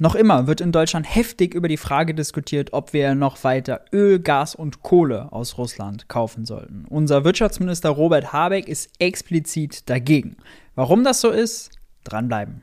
Noch 0.00 0.14
immer 0.14 0.46
wird 0.46 0.60
in 0.60 0.70
Deutschland 0.70 1.12
heftig 1.12 1.54
über 1.54 1.66
die 1.66 1.76
Frage 1.76 2.14
diskutiert, 2.14 2.72
ob 2.72 2.92
wir 2.92 3.16
noch 3.16 3.42
weiter 3.42 3.84
Öl, 3.92 4.20
Gas 4.20 4.54
und 4.54 4.80
Kohle 4.80 5.32
aus 5.32 5.58
Russland 5.58 6.08
kaufen 6.08 6.44
sollten. 6.44 6.84
Unser 6.88 7.24
Wirtschaftsminister 7.24 7.90
Robert 7.90 8.32
Habeck 8.32 8.68
ist 8.68 8.92
explizit 9.00 9.90
dagegen. 9.90 10.36
Warum 10.76 11.02
das 11.02 11.20
so 11.20 11.30
ist? 11.30 11.72
Dranbleiben. 12.04 12.62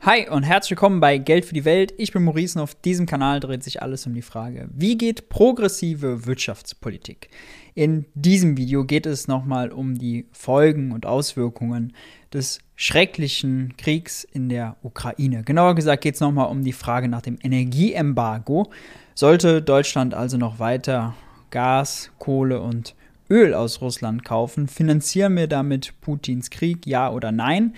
Hi 0.00 0.28
und 0.28 0.42
herzlich 0.42 0.70
willkommen 0.70 0.98
bei 0.98 1.18
Geld 1.18 1.44
für 1.44 1.54
die 1.54 1.64
Welt. 1.64 1.94
Ich 1.96 2.12
bin 2.12 2.24
Maurice 2.24 2.58
und 2.58 2.62
auf 2.62 2.74
diesem 2.74 3.06
Kanal 3.06 3.38
dreht 3.38 3.62
sich 3.62 3.82
alles 3.82 4.04
um 4.06 4.14
die 4.14 4.22
Frage, 4.22 4.68
wie 4.72 4.98
geht 4.98 5.28
progressive 5.28 6.26
Wirtschaftspolitik? 6.26 7.28
In 7.76 8.06
diesem 8.14 8.56
Video 8.56 8.86
geht 8.86 9.04
es 9.04 9.28
nochmal 9.28 9.70
um 9.70 9.98
die 9.98 10.24
Folgen 10.32 10.92
und 10.92 11.04
Auswirkungen 11.04 11.92
des 12.32 12.60
schrecklichen 12.74 13.74
Kriegs 13.76 14.24
in 14.24 14.48
der 14.48 14.76
Ukraine. 14.82 15.42
Genauer 15.42 15.74
gesagt 15.74 16.02
geht 16.02 16.14
es 16.14 16.22
nochmal 16.22 16.48
um 16.48 16.64
die 16.64 16.72
Frage 16.72 17.06
nach 17.06 17.20
dem 17.20 17.36
Energieembargo. 17.42 18.70
Sollte 19.14 19.60
Deutschland 19.60 20.14
also 20.14 20.38
noch 20.38 20.58
weiter 20.58 21.14
Gas, 21.50 22.10
Kohle 22.18 22.62
und 22.62 22.94
Öl 23.28 23.52
aus 23.52 23.82
Russland 23.82 24.24
kaufen, 24.24 24.68
finanzieren 24.68 25.36
wir 25.36 25.46
damit 25.46 26.00
Putins 26.00 26.48
Krieg, 26.48 26.86
ja 26.86 27.10
oder 27.12 27.30
nein? 27.30 27.74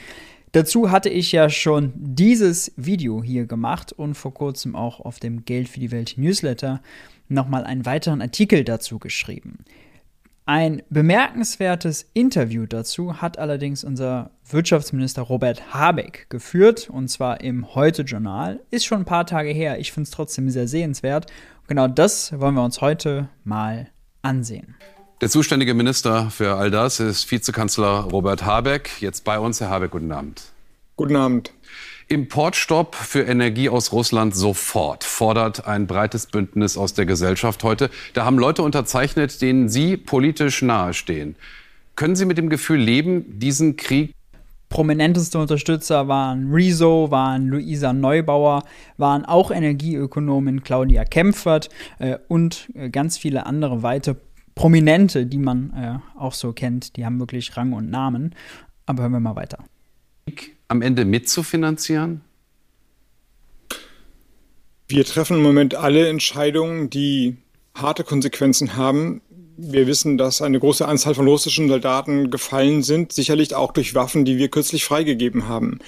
Dazu 0.53 0.93
hatte 0.93 1.09
ich 1.09 1.33
ja 1.33 1.51
schon 1.51 1.93
dieses 1.97 2.73
Video 2.77 3.21
hier 3.25 3.47
gemacht 3.47 3.93
und 3.93 4.15
vor 4.15 4.33
kurzem 4.33 4.77
auch 4.77 5.01
auf 5.01 5.19
dem 5.19 5.45
Geld 5.45 5.69
für 5.69 5.81
die 5.81 5.91
Welt 5.91 6.15
Newsletter 6.17 6.83
nochmal 7.29 7.65
einen 7.65 7.85
weiteren 7.85 8.23
Artikel 8.23 8.63
dazu 8.63 9.01
geschrieben. 9.01 9.59
Ein 10.49 10.81
bemerkenswertes 10.89 12.07
Interview 12.15 12.65
dazu 12.65 13.21
hat 13.21 13.39
allerdings 13.39 13.85
unser 13.85 14.31
Wirtschaftsminister 14.49 15.21
Robert 15.21 15.75
Habeck 15.75 16.31
geführt, 16.31 16.89
und 16.89 17.09
zwar 17.09 17.43
im 17.43 17.75
Heute-Journal. 17.75 18.59
Ist 18.71 18.87
schon 18.87 19.01
ein 19.01 19.05
paar 19.05 19.27
Tage 19.27 19.51
her, 19.51 19.79
ich 19.79 19.93
finde 19.93 20.07
es 20.07 20.11
trotzdem 20.11 20.49
sehr 20.49 20.67
sehenswert. 20.67 21.27
Und 21.61 21.69
genau 21.69 21.87
das 21.87 22.33
wollen 22.41 22.55
wir 22.55 22.65
uns 22.65 22.81
heute 22.81 23.29
mal 23.45 23.91
ansehen. 24.23 24.75
Der 25.21 25.29
zuständige 25.29 25.75
Minister 25.75 26.31
für 26.31 26.57
all 26.57 26.71
das 26.71 26.99
ist 26.99 27.31
Vizekanzler 27.31 28.09
Robert 28.11 28.47
Habeck. 28.47 29.03
Jetzt 29.03 29.25
bei 29.25 29.39
uns, 29.39 29.61
Herr 29.61 29.69
Habeck, 29.69 29.91
guten 29.91 30.11
Abend. 30.11 30.45
Guten 30.97 31.17
Abend. 31.17 31.53
Importstopp 32.09 32.95
für 32.95 33.23
Energie 33.25 33.69
aus 33.69 33.93
Russland 33.93 34.35
sofort, 34.35 35.05
fordert 35.05 35.67
ein 35.67 35.87
breites 35.87 36.27
Bündnis 36.27 36.79
aus 36.79 36.95
der 36.95 37.05
Gesellschaft 37.05 37.63
heute. 37.65 37.91
Da 38.15 38.25
haben 38.25 38.39
Leute 38.39 38.63
unterzeichnet, 38.63 39.43
denen 39.43 39.69
Sie 39.69 39.99
politisch 39.99 40.63
nahestehen. 40.63 41.37
Können 41.97 42.17
Sie 42.17 42.25
mit 42.25 42.39
dem 42.39 42.49
Gefühl 42.49 42.81
leben, 42.81 43.39
diesen 43.39 43.77
Krieg 43.77 44.15
Prominenteste 44.71 45.39
Unterstützer 45.39 46.09
waren 46.09 46.53
Rezo, 46.53 47.11
waren 47.11 47.49
Luisa 47.49 47.95
Neubauer, 47.95 48.65
waren 48.99 49.25
auch 49.25 49.51
Energieökonomin 49.51 50.63
Claudia 50.63 51.05
Kempfert 51.05 51.71
äh, 51.99 52.19
und 52.29 52.69
äh, 52.75 52.91
ganz 52.91 53.17
viele 53.17 53.47
andere 53.47 53.83
weitere 53.83 54.17
Prominente, 54.55 55.25
die 55.25 55.39
man 55.39 55.73
äh, 55.75 56.19
auch 56.19 56.35
so 56.35 56.53
kennt. 56.53 56.97
Die 56.97 57.07
haben 57.07 57.19
wirklich 57.19 57.57
Rang 57.57 57.73
und 57.73 57.89
Namen. 57.89 58.35
Aber 58.85 59.05
hören 59.05 59.13
wir 59.13 59.21
mal 59.21 59.37
weiter 59.37 59.59
am 60.69 60.83
Ende 60.83 61.05
mitzufinanzieren? 61.05 62.21
Wir 64.87 65.05
treffen 65.05 65.39
im 65.39 65.43
Moment 65.43 65.75
alle 65.75 66.09
Entscheidungen, 66.09 66.89
die 66.89 67.37
harte 67.75 68.05
Konsequenzen 68.05 68.77
haben. 68.77 69.21
Wir 69.57 69.87
wissen, 69.87 70.17
dass 70.17 70.41
eine 70.41 70.61
große 70.61 70.87
Anzahl 70.87 71.15
von 71.15 71.27
russischen 71.27 71.69
Soldaten 71.69 72.31
gefallen 72.31 72.83
sind, 72.83 73.13
sicherlich 73.13 73.55
auch 73.55 73.73
durch 73.73 73.95
Waffen, 73.95 74.25
die 74.25 74.39
wir 74.39 74.49
kürzlich 74.49 74.85
freigegeben 74.85 75.49
haben. 75.49 75.81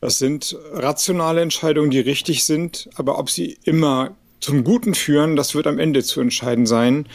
Das 0.00 0.18
sind 0.18 0.56
rationale 0.72 1.40
Entscheidungen, 1.40 1.90
die 1.90 2.00
richtig 2.00 2.44
sind, 2.44 2.88
aber 2.94 3.18
ob 3.18 3.28
sie 3.28 3.58
immer 3.64 4.16
zum 4.40 4.62
Guten 4.62 4.94
führen, 4.94 5.34
das 5.34 5.54
wird 5.54 5.66
am 5.66 5.78
Ende 5.78 6.04
zu 6.04 6.20
entscheiden 6.20 6.66
sein. 6.66 7.06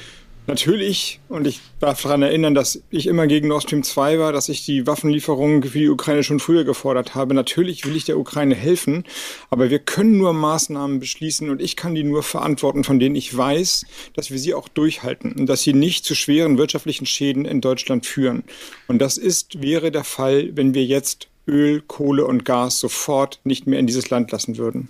Natürlich, 0.46 1.22
und 1.30 1.48
ich 1.48 1.62
darf 1.80 2.02
daran 2.02 2.22
erinnern, 2.22 2.54
dass 2.54 2.84
ich 2.90 3.08
immer 3.08 3.28
gegen 3.28 3.48
Nord 3.48 3.64
Stream 3.64 3.81
2 3.81 4.20
war, 4.20 4.34
dass 4.34 4.50
ich 4.50 4.66
die 4.66 4.86
Waffenlieferungen 4.86 5.64
für 5.64 5.80
die 5.80 5.88
Ukraine 5.88 6.22
schon 6.24 6.42
früher 6.42 6.66
gefordert 6.66 7.16
habe. 7.16 7.34
Natürlich 7.34 7.86
will 7.86 7.96
ich 7.96 8.04
der 8.04 8.18
Ukraine 8.18 8.54
helfen, 8.54 9.06
aber 9.50 9.70
wir 9.70 9.80
können 9.80 10.18
nur 10.18 10.34
Maßnahmen 10.34 11.00
beschließen 11.00 11.50
und 11.50 11.62
ich 11.62 11.78
kann 11.78 11.96
die 11.96 12.04
nur 12.04 12.24
verantworten, 12.24 12.84
von 12.84 13.00
denen 13.00 13.16
ich 13.16 13.36
weiß, 13.36 13.86
dass 14.16 14.31
wir 14.31 14.38
sie 14.38 14.54
auch 14.54 14.68
durchhalten 14.68 15.31
und 15.31 15.46
dass 15.46 15.64
sie 15.64 15.74
nicht 15.74 16.04
zu 16.04 16.14
schweren 16.14 16.58
wirtschaftlichen 16.58 17.06
Schäden 17.06 17.46
in 17.46 17.62
Deutschland 17.62 18.06
führen. 18.06 18.44
Und 18.88 19.00
das 19.00 19.18
ist, 19.18 19.62
wäre 19.62 19.92
der 19.92 20.04
Fall, 20.04 20.50
wenn 20.58 20.74
wir 20.74 20.84
jetzt 20.84 21.30
Öl, 21.48 21.81
Kohle 21.81 22.25
und 22.25 22.44
Gas 22.44 22.80
sofort 22.80 23.40
nicht 23.46 23.66
mehr 23.66 23.80
in 23.80 23.88
dieses 23.88 24.10
Land 24.10 24.31
lassen 24.31 24.58
würden. 24.58 24.90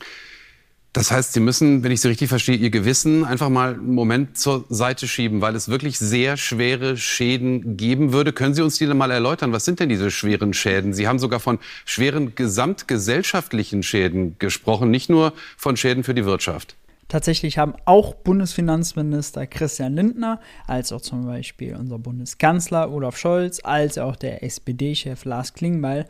Das 0.93 1.09
heißt, 1.09 1.33
Sie 1.33 1.39
müssen, 1.39 1.83
wenn 1.83 1.91
ich 1.91 2.01
Sie 2.01 2.07
richtig 2.07 2.29
verstehe, 2.29 2.55
Ihr 2.55 2.69
Gewissen 2.69 3.25
einfach 3.25 3.49
mal 3.49 3.73
einen 3.73 3.95
Moment 3.95 4.37
zur 4.37 4.65
Seite 4.69 5.07
schieben, 5.07 5.41
weil 5.41 5.55
es 5.55 5.67
wirklich 5.67 5.97
sehr 5.97 6.37
schwere 6.37 6.97
Schäden 6.97 7.77
geben 7.77 8.13
würde. 8.13 8.31
Können 8.31 8.53
Sie 8.53 8.61
uns 8.61 8.77
die 8.77 8.85
mal 8.85 9.09
erläutern? 9.09 9.51
Was 9.53 9.65
sind 9.65 9.79
denn 9.79 9.89
diese 9.89 10.11
schweren 10.11 10.53
Schäden? 10.53 10.93
Sie 10.93 11.07
haben 11.07 11.17
sogar 11.17 11.39
von 11.39 11.57
schweren 11.85 12.35
gesamtgesellschaftlichen 12.35 13.81
Schäden 13.81 14.35
gesprochen, 14.37 14.91
nicht 14.91 15.09
nur 15.09 15.33
von 15.57 15.77
Schäden 15.77 16.03
für 16.03 16.13
die 16.13 16.25
Wirtschaft. 16.25 16.75
Tatsächlich 17.07 17.57
haben 17.57 17.73
auch 17.85 18.13
Bundesfinanzminister 18.13 19.47
Christian 19.47 19.95
Lindner, 19.95 20.39
als 20.67 20.91
auch 20.91 21.01
zum 21.01 21.25
Beispiel 21.25 21.75
unser 21.75 21.97
Bundeskanzler 21.97 22.91
Olaf 22.91 23.17
Scholz, 23.17 23.61
als 23.63 23.97
auch 23.97 24.15
der 24.15 24.43
SPD-Chef 24.43 25.25
Lars 25.25 25.53
Klingbeil 25.53 26.07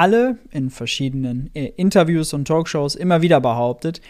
alle 0.00 0.38
in 0.50 0.70
verschiedenen 0.70 1.50
äh, 1.52 1.66
Interviews 1.76 2.32
und 2.32 2.48
Talkshows 2.48 2.94
immer 2.94 3.20
wieder 3.20 3.38
behauptet, 3.38 4.00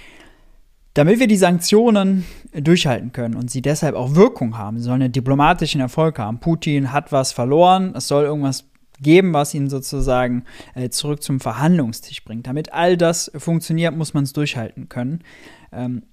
damit 0.94 1.18
wir 1.18 1.26
die 1.26 1.36
Sanktionen 1.36 2.24
durchhalten 2.52 3.10
können 3.10 3.34
und 3.34 3.50
sie 3.50 3.60
deshalb 3.60 3.96
auch 3.96 4.14
Wirkung 4.14 4.56
haben, 4.56 4.78
sie 4.78 4.84
sollen 4.84 5.02
einen 5.02 5.12
diplomatischen 5.12 5.80
Erfolg 5.80 6.20
haben. 6.20 6.38
Putin 6.38 6.92
hat 6.92 7.10
was 7.10 7.32
verloren, 7.32 7.92
es 7.96 8.06
soll 8.06 8.22
irgendwas 8.22 8.66
geben, 9.00 9.32
was 9.32 9.52
ihn 9.52 9.68
sozusagen 9.68 10.44
äh, 10.76 10.90
zurück 10.90 11.24
zum 11.24 11.40
Verhandlungstisch 11.40 12.22
bringt. 12.22 12.46
Damit 12.46 12.72
all 12.72 12.96
das 12.96 13.28
funktioniert, 13.36 13.96
muss 13.96 14.14
man 14.14 14.22
es 14.22 14.32
durchhalten 14.32 14.88
können. 14.88 15.24
Ähm, 15.72 16.04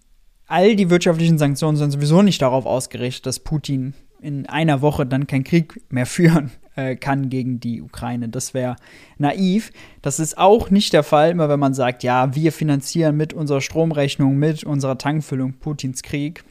all 0.48 0.76
die 0.76 0.90
wirtschaftlichen 0.90 1.38
Sanktionen 1.38 1.78
sind 1.78 1.92
sowieso 1.92 2.24
nicht 2.24 2.42
darauf 2.42 2.66
ausgerichtet, 2.66 3.28
dass 3.28 3.40
Putin 3.40 3.94
in 4.22 4.48
einer 4.48 4.82
Woche 4.82 5.06
dann 5.06 5.28
keinen 5.28 5.44
Krieg 5.44 5.82
mehr 5.90 6.06
führen 6.08 6.52
äh, 6.76 6.96
kann 6.96 7.30
gegen 7.30 7.60
die 7.60 7.82
Ukraine. 7.82 8.30
Das 8.30 8.54
wäre 8.54 8.76
naiv. 9.18 9.72
Das 10.02 10.20
ist 10.20 10.38
auch 10.38 10.70
nicht 10.70 10.94
der 10.94 11.04
Fall, 11.04 11.32
immer 11.32 11.50
wenn 11.50 11.60
man 11.60 11.74
sagt, 11.74 12.04
ja, 12.04 12.34
wir 12.36 12.52
finanzieren 12.52 13.18
mit 13.18 13.34
unserer 13.34 13.62
Stromrechnung, 13.62 14.38
mit 14.38 14.64
unserer 14.64 14.98
Tankfüllung 14.98 15.54
Putins 15.54 16.04
Krieg. 16.04 16.44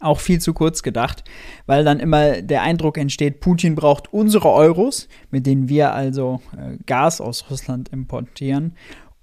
Auch 0.00 0.20
viel 0.20 0.40
zu 0.40 0.52
kurz 0.52 0.82
gedacht, 0.82 1.24
weil 1.66 1.84
dann 1.84 2.00
immer 2.00 2.42
der 2.42 2.62
Eindruck 2.62 2.98
entsteht, 2.98 3.40
Putin 3.40 3.74
braucht 3.74 4.12
unsere 4.12 4.50
Euros, 4.50 5.08
mit 5.30 5.46
denen 5.46 5.68
wir 5.68 5.94
also 5.94 6.42
äh, 6.56 6.76
Gas 6.84 7.20
aus 7.20 7.48
Russland 7.48 7.88
importieren, 7.90 8.74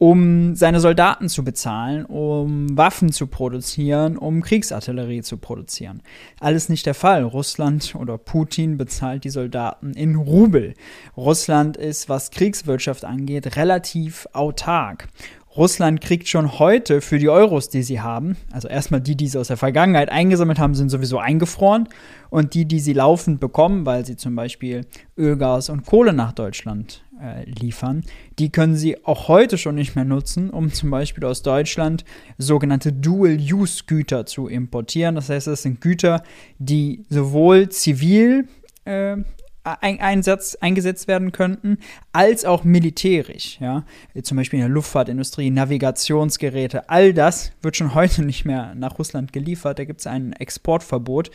um 0.02 0.56
seine 0.56 0.80
Soldaten 0.80 1.30
zu 1.30 1.44
bezahlen, 1.44 2.06
um 2.06 2.76
Waffen 2.76 3.12
zu 3.12 3.28
produzieren, 3.28 4.18
um 4.18 4.42
Kriegsartillerie 4.42 5.22
zu 5.22 5.38
produzieren. 5.38 6.02
Alles 6.40 6.70
nicht 6.70 6.88
der 6.88 6.96
Fall. 6.96 7.22
Russland 7.22 7.94
oder 7.94 8.18
Putin 8.18 8.78
bezahlt 8.78 9.26
die 9.26 9.30
Soldaten 9.30 9.94
in 9.94 10.16
Rubel. 10.16 10.74
Russland 11.16 11.78
ist, 11.78 12.10
was 12.10 12.32
Kriegswirtschaft 12.32 13.06
angeht, 13.06 13.58
relativ 13.58 14.28
autark. 14.34 15.08
Russland 15.56 16.02
kriegt 16.02 16.28
schon 16.28 16.58
heute 16.58 17.02
für 17.02 17.20
die 17.20 17.30
Euros, 17.30 17.70
die 17.70 17.84
sie 17.84 18.02
haben, 18.02 18.38
also 18.52 18.70
erstmal 18.70 19.02
die, 19.02 19.16
die 19.16 19.28
sie 19.28 19.38
aus 19.38 19.50
der 19.50 19.58
Vergangenheit 19.58 20.10
eingesammelt 20.10 20.58
haben, 20.58 20.74
sind 20.74 20.90
sowieso 20.90 21.20
eingefroren. 21.20 21.88
Und 22.32 22.56
die, 22.56 22.66
die 22.66 22.80
sie 22.80 22.94
laufend 22.94 23.40
bekommen, 23.40 23.86
weil 23.86 24.04
sie 24.04 24.16
zum 24.16 24.36
Beispiel 24.36 24.88
Öl, 25.16 25.38
Gas 25.38 25.70
und 25.70 25.86
Kohle 25.86 26.14
nach 26.14 26.32
Deutschland 26.32 27.04
äh, 27.22 27.44
liefern. 27.46 28.04
Die 28.40 28.52
können 28.52 28.76
Sie 28.76 29.06
auch 29.06 29.28
heute 29.28 29.58
schon 29.58 29.76
nicht 29.76 29.96
mehr 29.96 30.06
nutzen, 30.06 30.50
um 30.50 30.74
zum 30.74 30.90
Beispiel 30.90 31.24
aus 31.26 31.44
Deutschland 31.44 32.04
sogenannte 32.38 32.92
Dual-Use-Güter 32.92 34.26
zu 34.26 34.48
importieren. 34.48 35.16
Das 35.16 35.30
heißt, 35.30 35.48
das 35.48 35.62
sind 35.62 35.82
Güter, 35.82 36.24
die 36.58 37.06
sowohl 37.10 37.70
zivil 37.70 38.48
äh, 38.86 39.18
Einsatz, 39.64 40.56
eingesetzt 40.56 41.08
werden 41.08 41.32
könnten, 41.32 41.78
als 42.14 42.46
auch 42.46 42.64
militärisch. 42.64 43.60
Ja? 43.60 43.86
Zum 44.24 44.38
Beispiel 44.38 44.58
in 44.58 44.66
der 44.66 44.74
Luftfahrtindustrie, 44.74 45.52
Navigationsgeräte, 45.52 46.90
all 46.90 47.14
das 47.14 47.52
wird 47.62 47.78
schon 47.78 47.94
heute 47.96 48.24
nicht 48.24 48.46
mehr 48.46 48.74
nach 48.76 48.98
Russland 48.98 49.34
geliefert. 49.34 49.78
Da 49.78 49.86
gibt 49.86 50.00
es 50.00 50.08
ein 50.08 50.34
Exportverbot. 50.34 51.30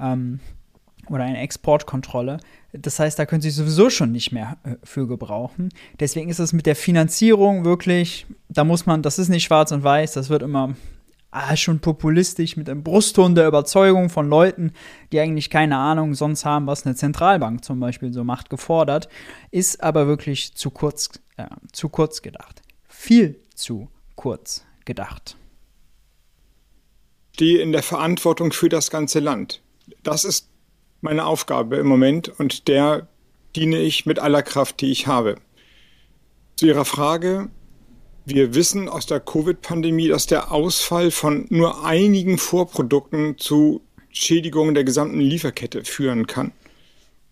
Ähm, 0.00 0.40
oder 1.10 1.24
eine 1.24 1.40
Exportkontrolle. 1.40 2.38
Das 2.72 2.98
heißt, 2.98 3.18
da 3.18 3.26
können 3.26 3.42
Sie 3.42 3.50
sowieso 3.50 3.90
schon 3.90 4.12
nicht 4.12 4.32
mehr 4.32 4.58
äh, 4.62 4.76
für 4.84 5.06
gebrauchen. 5.06 5.70
Deswegen 5.98 6.30
ist 6.30 6.38
es 6.38 6.52
mit 6.52 6.66
der 6.66 6.76
Finanzierung 6.76 7.64
wirklich, 7.64 8.26
da 8.48 8.64
muss 8.64 8.86
man, 8.86 9.02
das 9.02 9.18
ist 9.18 9.28
nicht 9.28 9.44
schwarz 9.44 9.72
und 9.72 9.82
weiß, 9.82 10.12
das 10.12 10.30
wird 10.30 10.42
immer 10.42 10.74
ah, 11.32 11.56
schon 11.56 11.80
populistisch 11.80 12.56
mit 12.56 12.68
einem 12.68 12.82
Brustton 12.82 13.34
der 13.34 13.48
Überzeugung 13.48 14.08
von 14.08 14.28
Leuten, 14.28 14.72
die 15.12 15.20
eigentlich 15.20 15.50
keine 15.50 15.76
Ahnung 15.76 16.14
sonst 16.14 16.44
haben, 16.44 16.66
was 16.66 16.86
eine 16.86 16.94
Zentralbank 16.94 17.64
zum 17.64 17.80
Beispiel 17.80 18.12
so 18.12 18.24
macht, 18.24 18.48
gefordert, 18.48 19.08
ist 19.50 19.82
aber 19.82 20.06
wirklich 20.06 20.54
zu 20.54 20.70
kurz, 20.70 21.10
äh, 21.36 21.46
zu 21.72 21.88
kurz 21.88 22.22
gedacht. 22.22 22.62
Viel 22.88 23.40
zu 23.54 23.88
kurz 24.14 24.64
gedacht. 24.84 25.36
Stehe 27.34 27.62
in 27.62 27.72
der 27.72 27.82
Verantwortung 27.82 28.52
für 28.52 28.68
das 28.68 28.90
ganze 28.90 29.18
Land. 29.18 29.62
Das 30.02 30.24
ist 30.24 30.49
meine 31.00 31.26
Aufgabe 31.26 31.76
im 31.76 31.86
Moment 31.86 32.28
und 32.28 32.68
der 32.68 33.08
diene 33.56 33.78
ich 33.80 34.06
mit 34.06 34.18
aller 34.18 34.42
Kraft, 34.42 34.80
die 34.80 34.90
ich 34.90 35.06
habe. 35.06 35.36
Zu 36.56 36.66
Ihrer 36.66 36.84
Frage, 36.84 37.48
wir 38.24 38.54
wissen 38.54 38.88
aus 38.88 39.06
der 39.06 39.20
Covid-Pandemie, 39.20 40.08
dass 40.08 40.26
der 40.26 40.52
Ausfall 40.52 41.10
von 41.10 41.46
nur 41.48 41.84
einigen 41.84 42.38
Vorprodukten 42.38 43.38
zu 43.38 43.80
Schädigungen 44.10 44.74
der 44.74 44.84
gesamten 44.84 45.20
Lieferkette 45.20 45.84
führen 45.84 46.26
kann. 46.26 46.52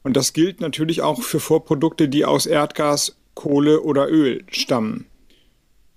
Und 0.03 0.17
das 0.17 0.33
gilt 0.33 0.61
natürlich 0.61 1.03
auch 1.03 1.23
für 1.23 1.41
Vorprodukte, 1.41 2.09
die 2.09 2.25
aus 2.25 2.47
Erdgas, 2.47 3.17
Kohle 3.35 3.83
oder 3.83 4.09
Öl 4.09 4.45
stammen. 4.49 5.07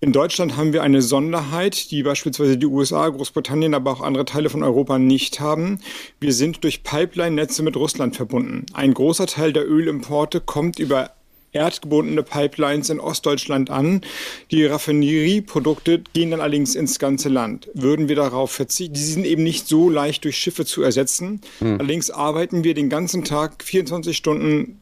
In 0.04 0.14
Deutschland 0.14 0.58
haben 0.58 0.74
wir 0.74 0.82
eine 0.82 1.04
Sonderheit, 1.04 1.92
die 1.92 2.02
beispielsweise 2.02 2.58
die 2.58 2.66
USA, 2.66 3.08
Großbritannien, 3.08 3.76
aber 3.76 3.92
auch 3.92 4.02
andere 4.02 4.26
Teile 4.26 4.50
von 4.50 4.64
Europa 4.64 4.98
nicht 4.98 5.40
haben. 5.40 5.80
Wir 6.20 6.34
sind 6.34 6.64
durch 6.64 6.82
Pipeline-Netze 6.82 7.62
mit 7.62 7.78
Russland 7.78 8.16
verbunden. 8.16 8.66
Ein 8.74 8.96
großer 8.96 9.28
Teil 9.28 9.54
der 9.54 9.70
Ölimporte 9.70 10.42
kommt 10.42 10.80
über 10.80 11.12
erdgebundene 11.52 12.24
Pipelines 12.24 12.90
in 12.90 13.00
Ostdeutschland 13.00 13.70
an. 13.70 14.02
Die 14.50 14.66
Raffinerieprodukte 14.66 16.02
gehen 16.14 16.32
dann 16.32 16.42
allerdings 16.42 16.74
ins 16.74 16.98
ganze 16.98 17.30
Land. 17.30 17.70
Würden 17.76 18.10
wir 18.10 18.16
darauf 18.16 18.50
verzichten? 18.50 18.96
Die 18.96 19.04
sind 19.04 19.28
eben 19.28 19.44
nicht 19.44 19.68
so 19.68 19.88
leicht 19.88 20.24
durch 20.24 20.36
Schiffe 20.36 20.66
zu 20.66 20.82
ersetzen. 20.82 21.42
Hm. 21.60 21.80
Allerdings 21.80 22.10
arbeiten 22.10 22.64
wir 22.64 22.74
den 22.74 22.90
ganzen 22.90 23.24
Tag 23.24 23.64
24 23.64 24.18
Stunden. 24.18 24.82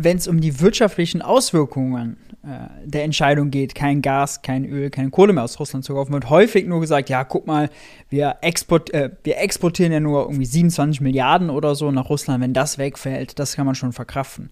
Wenn 0.00 0.16
es 0.16 0.28
um 0.28 0.40
die 0.40 0.60
wirtschaftlichen 0.60 1.22
Auswirkungen 1.22 2.18
äh, 2.44 2.68
der 2.84 3.02
Entscheidung 3.02 3.50
geht, 3.50 3.74
kein 3.74 4.00
Gas, 4.00 4.42
kein 4.42 4.64
Öl, 4.64 4.90
keine 4.90 5.10
Kohle 5.10 5.32
mehr 5.32 5.42
aus 5.42 5.58
Russland 5.58 5.84
zu 5.84 5.94
kaufen, 5.94 6.12
wird 6.12 6.30
häufig 6.30 6.68
nur 6.68 6.80
gesagt, 6.80 7.08
ja, 7.08 7.24
guck 7.24 7.48
mal, 7.48 7.68
wir, 8.08 8.36
export, 8.40 8.94
äh, 8.94 9.10
wir 9.24 9.38
exportieren 9.38 9.90
ja 9.90 9.98
nur 9.98 10.22
irgendwie 10.22 10.46
27 10.46 11.00
Milliarden 11.00 11.50
oder 11.50 11.74
so 11.74 11.90
nach 11.90 12.08
Russland. 12.10 12.40
Wenn 12.44 12.52
das 12.52 12.78
wegfällt, 12.78 13.40
das 13.40 13.56
kann 13.56 13.66
man 13.66 13.74
schon 13.74 13.92
verkraften. 13.92 14.50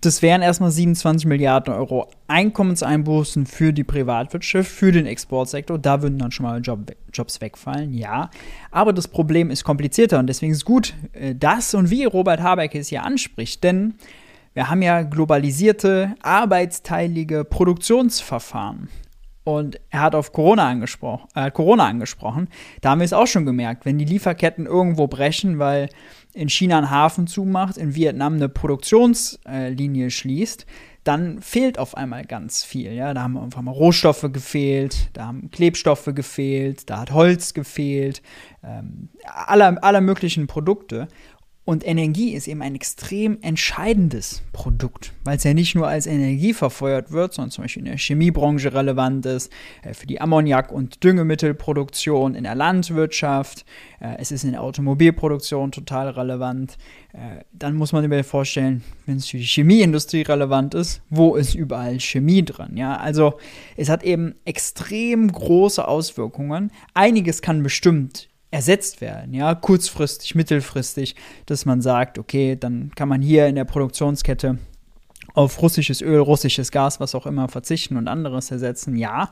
Das 0.00 0.22
wären 0.22 0.42
erstmal 0.42 0.70
27 0.70 1.26
Milliarden 1.26 1.74
Euro 1.74 2.08
Einkommenseinbußen 2.28 3.46
für 3.46 3.72
die 3.72 3.82
Privatwirtschaft, 3.82 4.70
für 4.70 4.92
den 4.92 5.06
Exportsektor. 5.06 5.76
Da 5.76 6.02
würden 6.02 6.20
dann 6.20 6.30
schon 6.30 6.46
mal 6.46 6.60
Job, 6.60 6.92
Jobs 7.12 7.40
wegfallen, 7.40 7.92
ja. 7.94 8.30
Aber 8.70 8.92
das 8.92 9.08
Problem 9.08 9.50
ist 9.50 9.64
komplizierter 9.64 10.20
und 10.20 10.28
deswegen 10.28 10.52
ist 10.52 10.64
gut, 10.64 10.94
äh, 11.14 11.34
das 11.34 11.74
und 11.74 11.90
wie 11.90 12.04
Robert 12.04 12.40
Habeck 12.40 12.76
es 12.76 12.90
hier 12.90 13.02
anspricht. 13.02 13.64
Denn 13.64 13.94
wir 14.54 14.70
haben 14.70 14.82
ja 14.82 15.02
globalisierte, 15.02 16.14
arbeitsteilige 16.22 17.44
Produktionsverfahren. 17.44 18.88
Und 19.44 19.80
er 19.88 20.02
hat 20.02 20.14
auf 20.14 20.32
Corona 20.32 20.68
angesprochen, 20.68 21.26
äh, 21.34 21.50
Corona 21.50 21.86
angesprochen. 21.86 22.48
Da 22.82 22.90
haben 22.90 22.98
wir 22.98 23.06
es 23.06 23.14
auch 23.14 23.26
schon 23.26 23.46
gemerkt, 23.46 23.86
wenn 23.86 23.96
die 23.96 24.04
Lieferketten 24.04 24.66
irgendwo 24.66 25.06
brechen, 25.06 25.58
weil 25.58 25.88
in 26.34 26.50
China 26.50 26.76
ein 26.76 26.90
Hafen 26.90 27.26
zumacht, 27.26 27.78
in 27.78 27.94
Vietnam 27.94 28.34
eine 28.34 28.50
Produktionslinie 28.50 30.10
schließt, 30.10 30.66
dann 31.02 31.40
fehlt 31.40 31.78
auf 31.78 31.96
einmal 31.96 32.26
ganz 32.26 32.62
viel. 32.62 32.92
Ja? 32.92 33.14
Da 33.14 33.22
haben 33.22 33.38
auf 33.38 33.56
einmal 33.56 33.72
Rohstoffe 33.72 34.26
gefehlt, 34.30 35.08
da 35.14 35.28
haben 35.28 35.50
Klebstoffe 35.50 36.10
gefehlt, 36.14 36.90
da 36.90 37.00
hat 37.00 37.12
Holz 37.12 37.54
gefehlt, 37.54 38.20
ähm, 38.62 39.08
aller, 39.24 39.82
aller 39.82 40.02
möglichen 40.02 40.46
Produkte. 40.46 41.08
Und 41.68 41.86
Energie 41.86 42.30
ist 42.30 42.48
eben 42.48 42.62
ein 42.62 42.74
extrem 42.74 43.36
entscheidendes 43.42 44.40
Produkt, 44.54 45.12
weil 45.24 45.36
es 45.36 45.44
ja 45.44 45.52
nicht 45.52 45.74
nur 45.74 45.86
als 45.86 46.06
Energie 46.06 46.54
verfeuert 46.54 47.12
wird, 47.12 47.34
sondern 47.34 47.50
zum 47.50 47.64
Beispiel 47.64 47.82
in 47.82 47.90
der 47.90 47.98
Chemiebranche 47.98 48.72
relevant 48.72 49.26
ist, 49.26 49.52
äh, 49.82 49.92
für 49.92 50.06
die 50.06 50.18
Ammoniak- 50.18 50.72
und 50.72 51.04
Düngemittelproduktion 51.04 52.34
in 52.34 52.44
der 52.44 52.54
Landwirtschaft, 52.54 53.66
äh, 54.00 54.16
es 54.16 54.32
ist 54.32 54.44
in 54.44 54.52
der 54.52 54.62
Automobilproduktion 54.62 55.70
total 55.70 56.08
relevant. 56.08 56.78
Äh, 57.12 57.44
dann 57.52 57.74
muss 57.74 57.92
man 57.92 58.10
sich 58.10 58.26
vorstellen, 58.26 58.82
wenn 59.04 59.18
es 59.18 59.28
für 59.28 59.36
die 59.36 59.44
Chemieindustrie 59.44 60.22
relevant 60.22 60.72
ist, 60.72 61.02
wo 61.10 61.34
ist 61.34 61.54
überall 61.54 62.00
Chemie 62.00 62.46
drin? 62.46 62.78
Ja, 62.78 62.96
also 62.96 63.34
es 63.76 63.90
hat 63.90 64.04
eben 64.04 64.36
extrem 64.46 65.30
große 65.30 65.86
Auswirkungen. 65.86 66.72
Einiges 66.94 67.42
kann 67.42 67.62
bestimmt 67.62 68.30
ersetzt 68.50 69.00
werden, 69.00 69.34
ja, 69.34 69.54
kurzfristig, 69.54 70.34
mittelfristig, 70.34 71.16
dass 71.46 71.66
man 71.66 71.82
sagt, 71.82 72.18
okay, 72.18 72.56
dann 72.56 72.90
kann 72.94 73.08
man 73.08 73.20
hier 73.20 73.46
in 73.46 73.54
der 73.54 73.64
Produktionskette 73.64 74.58
auf 75.34 75.60
russisches 75.60 76.00
Öl, 76.00 76.18
russisches 76.18 76.70
Gas, 76.72 76.98
was 76.98 77.14
auch 77.14 77.26
immer 77.26 77.48
verzichten 77.48 77.96
und 77.96 78.08
anderes 78.08 78.50
ersetzen, 78.50 78.96
ja. 78.96 79.30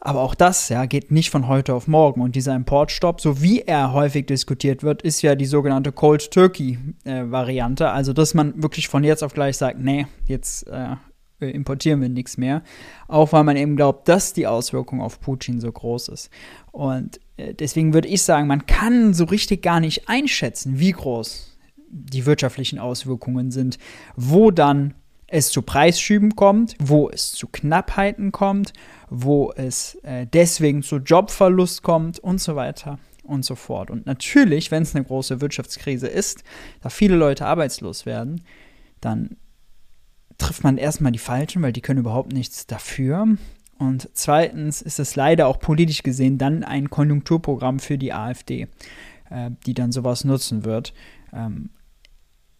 Aber 0.00 0.20
auch 0.20 0.34
das 0.34 0.68
ja, 0.68 0.84
geht 0.84 1.10
nicht 1.10 1.30
von 1.30 1.48
heute 1.48 1.72
auf 1.72 1.88
morgen. 1.88 2.20
Und 2.20 2.36
dieser 2.36 2.54
Importstopp, 2.54 3.22
so 3.22 3.40
wie 3.40 3.62
er 3.62 3.94
häufig 3.94 4.26
diskutiert 4.26 4.82
wird, 4.82 5.00
ist 5.00 5.22
ja 5.22 5.34
die 5.34 5.46
sogenannte 5.46 5.92
Cold 5.92 6.30
Turkey-Variante. 6.30 7.84
Äh, 7.84 7.88
also, 7.88 8.12
dass 8.12 8.34
man 8.34 8.62
wirklich 8.62 8.88
von 8.88 9.02
jetzt 9.02 9.24
auf 9.24 9.32
gleich 9.32 9.56
sagt, 9.56 9.78
nee, 9.78 10.06
jetzt 10.26 10.66
äh, 10.68 10.96
importieren 11.40 12.00
wir 12.00 12.08
nichts 12.08 12.36
mehr. 12.36 12.62
Auch 13.08 13.32
weil 13.32 13.44
man 13.44 13.56
eben 13.56 13.76
glaubt, 13.76 14.08
dass 14.08 14.32
die 14.32 14.46
Auswirkung 14.46 15.00
auf 15.00 15.20
Putin 15.20 15.60
so 15.60 15.70
groß 15.70 16.08
ist. 16.08 16.30
Und 16.72 17.20
äh, 17.36 17.54
deswegen 17.54 17.94
würde 17.94 18.08
ich 18.08 18.22
sagen, 18.22 18.46
man 18.46 18.66
kann 18.66 19.14
so 19.14 19.24
richtig 19.24 19.62
gar 19.62 19.80
nicht 19.80 20.08
einschätzen, 20.08 20.78
wie 20.78 20.92
groß 20.92 21.56
die 21.88 22.26
wirtschaftlichen 22.26 22.78
Auswirkungen 22.78 23.50
sind, 23.50 23.78
wo 24.16 24.50
dann 24.50 24.94
es 25.26 25.50
zu 25.50 25.62
Preisschüben 25.62 26.36
kommt, 26.36 26.76
wo 26.80 27.08
es 27.08 27.32
zu 27.32 27.48
Knappheiten 27.48 28.32
kommt, 28.32 28.72
wo 29.10 29.52
es 29.56 29.96
äh, 30.02 30.26
deswegen 30.32 30.82
zu 30.82 30.96
Jobverlust 30.96 31.82
kommt 31.82 32.18
und 32.18 32.40
so 32.40 32.56
weiter 32.56 32.98
und 33.22 33.44
so 33.44 33.54
fort. 33.54 33.90
Und 33.90 34.06
natürlich, 34.06 34.70
wenn 34.70 34.82
es 34.82 34.94
eine 34.94 35.04
große 35.04 35.40
Wirtschaftskrise 35.40 36.06
ist, 36.06 36.44
da 36.82 36.88
viele 36.88 37.16
Leute 37.16 37.46
arbeitslos 37.46 38.06
werden, 38.06 38.42
dann 39.00 39.36
trifft 40.44 40.64
man 40.64 40.76
erstmal 40.76 41.12
die 41.12 41.18
Falschen, 41.18 41.62
weil 41.62 41.72
die 41.72 41.80
können 41.80 42.00
überhaupt 42.00 42.32
nichts 42.32 42.66
dafür. 42.66 43.26
Und 43.78 44.08
zweitens 44.12 44.82
ist 44.82 45.00
es 45.00 45.16
leider 45.16 45.46
auch 45.46 45.58
politisch 45.58 46.02
gesehen 46.02 46.38
dann 46.38 46.64
ein 46.64 46.90
Konjunkturprogramm 46.90 47.78
für 47.78 47.98
die 47.98 48.12
AfD, 48.12 48.68
äh, 49.30 49.50
die 49.66 49.74
dann 49.74 49.90
sowas 49.90 50.24
nutzen 50.24 50.64
wird. 50.64 50.92
Ähm, 51.32 51.70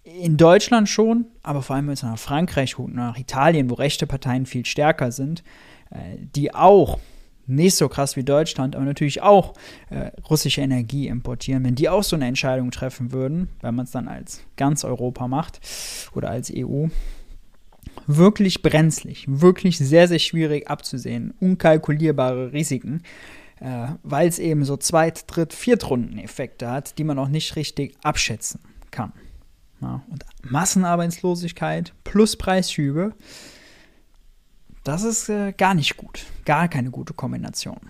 in 0.02 0.36
Deutschland 0.36 0.88
schon, 0.88 1.26
aber 1.42 1.62
vor 1.62 1.76
allem 1.76 1.88
jetzt 1.88 2.02
nach 2.02 2.18
Frankreich 2.18 2.78
und 2.78 2.94
nach 2.94 3.18
Italien, 3.18 3.70
wo 3.70 3.74
rechte 3.74 4.06
Parteien 4.06 4.44
viel 4.44 4.66
stärker 4.66 5.12
sind, 5.12 5.42
äh, 5.90 6.16
die 6.34 6.54
auch 6.54 6.98
nicht 7.46 7.76
so 7.76 7.88
krass 7.88 8.16
wie 8.16 8.24
Deutschland, 8.24 8.74
aber 8.74 8.84
natürlich 8.84 9.20
auch 9.20 9.54
äh, 9.90 10.10
russische 10.28 10.62
Energie 10.62 11.08
importieren. 11.08 11.64
Wenn 11.64 11.74
die 11.74 11.88
auch 11.88 12.02
so 12.02 12.16
eine 12.16 12.26
Entscheidung 12.26 12.70
treffen 12.70 13.12
würden, 13.12 13.48
wenn 13.60 13.74
man 13.74 13.84
es 13.84 13.90
dann 13.90 14.08
als 14.08 14.42
ganz 14.56 14.84
Europa 14.84 15.28
macht 15.28 15.60
oder 16.14 16.30
als 16.30 16.52
EU, 16.54 16.86
wirklich 18.06 18.62
brenzlig, 18.62 19.24
wirklich 19.28 19.78
sehr, 19.78 20.08
sehr 20.08 20.18
schwierig 20.18 20.68
abzusehen, 20.68 21.34
unkalkulierbare 21.40 22.52
Risiken, 22.52 23.02
äh, 23.60 23.88
weil 24.02 24.28
es 24.28 24.38
eben 24.38 24.64
so 24.64 24.76
Zweit-, 24.76 25.24
Dritt-, 25.26 25.52
Viertrunden-Effekte 25.52 26.70
hat, 26.70 26.98
die 26.98 27.04
man 27.04 27.18
auch 27.18 27.28
nicht 27.28 27.56
richtig 27.56 27.96
abschätzen 28.02 28.60
kann. 28.90 29.12
Ja, 29.80 30.02
und 30.10 30.24
Massenarbeitslosigkeit 30.42 31.92
plus 32.04 32.36
Preisschübe, 32.36 33.14
das 34.82 35.02
ist 35.02 35.28
äh, 35.28 35.52
gar 35.52 35.74
nicht 35.74 35.96
gut, 35.96 36.24
gar 36.44 36.68
keine 36.68 36.90
gute 36.90 37.14
Kombination 37.14 37.80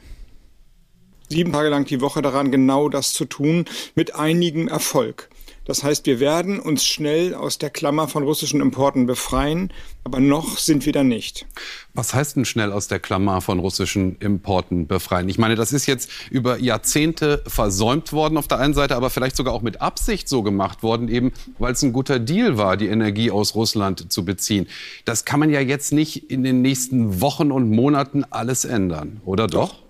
sieben 1.35 1.53
Tage 1.53 1.69
lang 1.69 1.85
die 1.85 2.01
Woche 2.01 2.23
daran, 2.23 2.51
genau 2.51 2.89
das 2.89 3.13
zu 3.13 3.25
tun, 3.25 3.65
mit 3.95 4.15
einigem 4.15 4.69
Erfolg. 4.69 5.29
Das 5.64 5.83
heißt, 5.83 6.04
wir 6.06 6.21
werden 6.21 6.61
uns 6.61 6.85
schnell 6.85 7.35
aus 7.35 7.59
der 7.59 7.71
Klammer 7.71 8.06
von 8.09 8.23
russischen 8.23 8.61
Importen 8.61 9.06
befreien, 9.06 9.73
aber 10.04 10.21
noch 10.21 10.59
sind 10.59 10.85
wir 10.85 10.92
da 10.92 11.02
nicht. 11.02 11.47
Was 11.94 12.12
heißt 12.12 12.37
denn 12.37 12.44
schnell 12.44 12.71
aus 12.73 12.88
der 12.88 12.99
Klammer 12.99 13.40
von 13.40 13.59
russischen 13.59 14.16
Importen 14.18 14.87
befreien? 14.87 15.28
Ich 15.28 15.38
meine, 15.38 15.54
das 15.54 15.73
ist 15.73 15.87
jetzt 15.87 16.11
über 16.30 16.59
Jahrzehnte 16.59 17.42
versäumt 17.47 18.12
worden 18.12 18.37
auf 18.37 18.49
der 18.49 18.59
einen 18.59 18.75
Seite, 18.75 18.97
aber 18.97 19.09
vielleicht 19.09 19.37
sogar 19.37 19.54
auch 19.54 19.62
mit 19.62 19.80
Absicht 19.80 20.28
so 20.28 20.42
gemacht 20.42 20.83
worden, 20.83 21.09
eben 21.09 21.33
weil 21.59 21.73
es 21.73 21.83
ein 21.83 21.92
guter 21.92 22.18
Deal 22.18 22.59
war, 22.59 22.76
die 22.76 22.88
Energie 22.88 23.30
aus 23.30 23.54
Russland 23.54 24.12
zu 24.12 24.25
beziehen. 24.25 24.66
Das 25.06 25.25
kann 25.25 25.40
man 25.40 25.50
ja 25.50 25.61
jetzt 25.61 25.92
nicht 25.92 26.30
in 26.30 26.42
den 26.42 26.61
nächsten 26.61 27.21
Wochen 27.23 27.50
und 27.50 27.71
Monaten 27.71 28.25
alles 28.25 28.64
ändern, 28.66 29.23
oder 29.25 29.47
doch? 29.47 29.71
Doch, 29.71 29.84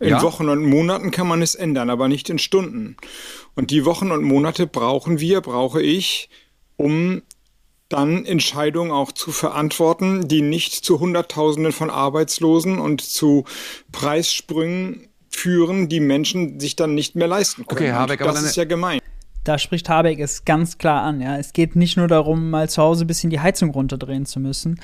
in 0.00 0.08
ja? 0.08 0.22
Wochen 0.22 0.48
und 0.48 0.64
Monaten 0.64 1.10
kann 1.10 1.28
man 1.28 1.42
es 1.42 1.54
ändern, 1.54 1.90
aber 1.90 2.08
nicht 2.08 2.30
in 2.30 2.38
Stunden. 2.38 2.96
Und 3.54 3.70
die 3.70 3.84
Wochen 3.84 4.10
und 4.10 4.22
Monate 4.22 4.66
brauchen 4.66 5.20
wir, 5.20 5.40
brauche 5.40 5.82
ich, 5.82 6.30
um 6.76 7.22
dann 7.88 8.24
Entscheidungen 8.24 8.92
auch 8.92 9.12
zu 9.12 9.32
verantworten, 9.32 10.28
die 10.28 10.42
nicht 10.42 10.72
zu 10.74 11.00
Hunderttausenden 11.00 11.72
von 11.72 11.90
Arbeitslosen 11.90 12.78
und 12.78 13.00
zu 13.02 13.44
Preissprüngen 13.92 15.08
führen, 15.28 15.88
die 15.88 16.00
Menschen 16.00 16.60
sich 16.60 16.76
dann 16.76 16.94
nicht 16.94 17.16
mehr 17.16 17.28
leisten 17.28 17.66
können. 17.66 17.80
Okay, 17.80 17.92
Habeck, 17.92 18.20
aber 18.22 18.32
das 18.32 18.42
ist 18.42 18.56
ja 18.56 18.64
gemein. 18.64 19.00
Da 19.44 19.58
spricht 19.58 19.88
Habeck 19.88 20.20
es 20.20 20.44
ganz 20.44 20.76
klar 20.78 21.02
an. 21.02 21.20
Ja. 21.20 21.38
Es 21.38 21.52
geht 21.52 21.74
nicht 21.74 21.96
nur 21.96 22.08
darum, 22.08 22.50
mal 22.50 22.68
zu 22.68 22.82
Hause 22.82 23.04
ein 23.04 23.06
bisschen 23.06 23.30
die 23.30 23.40
Heizung 23.40 23.70
runterdrehen 23.70 24.26
zu 24.26 24.38
müssen. 24.38 24.80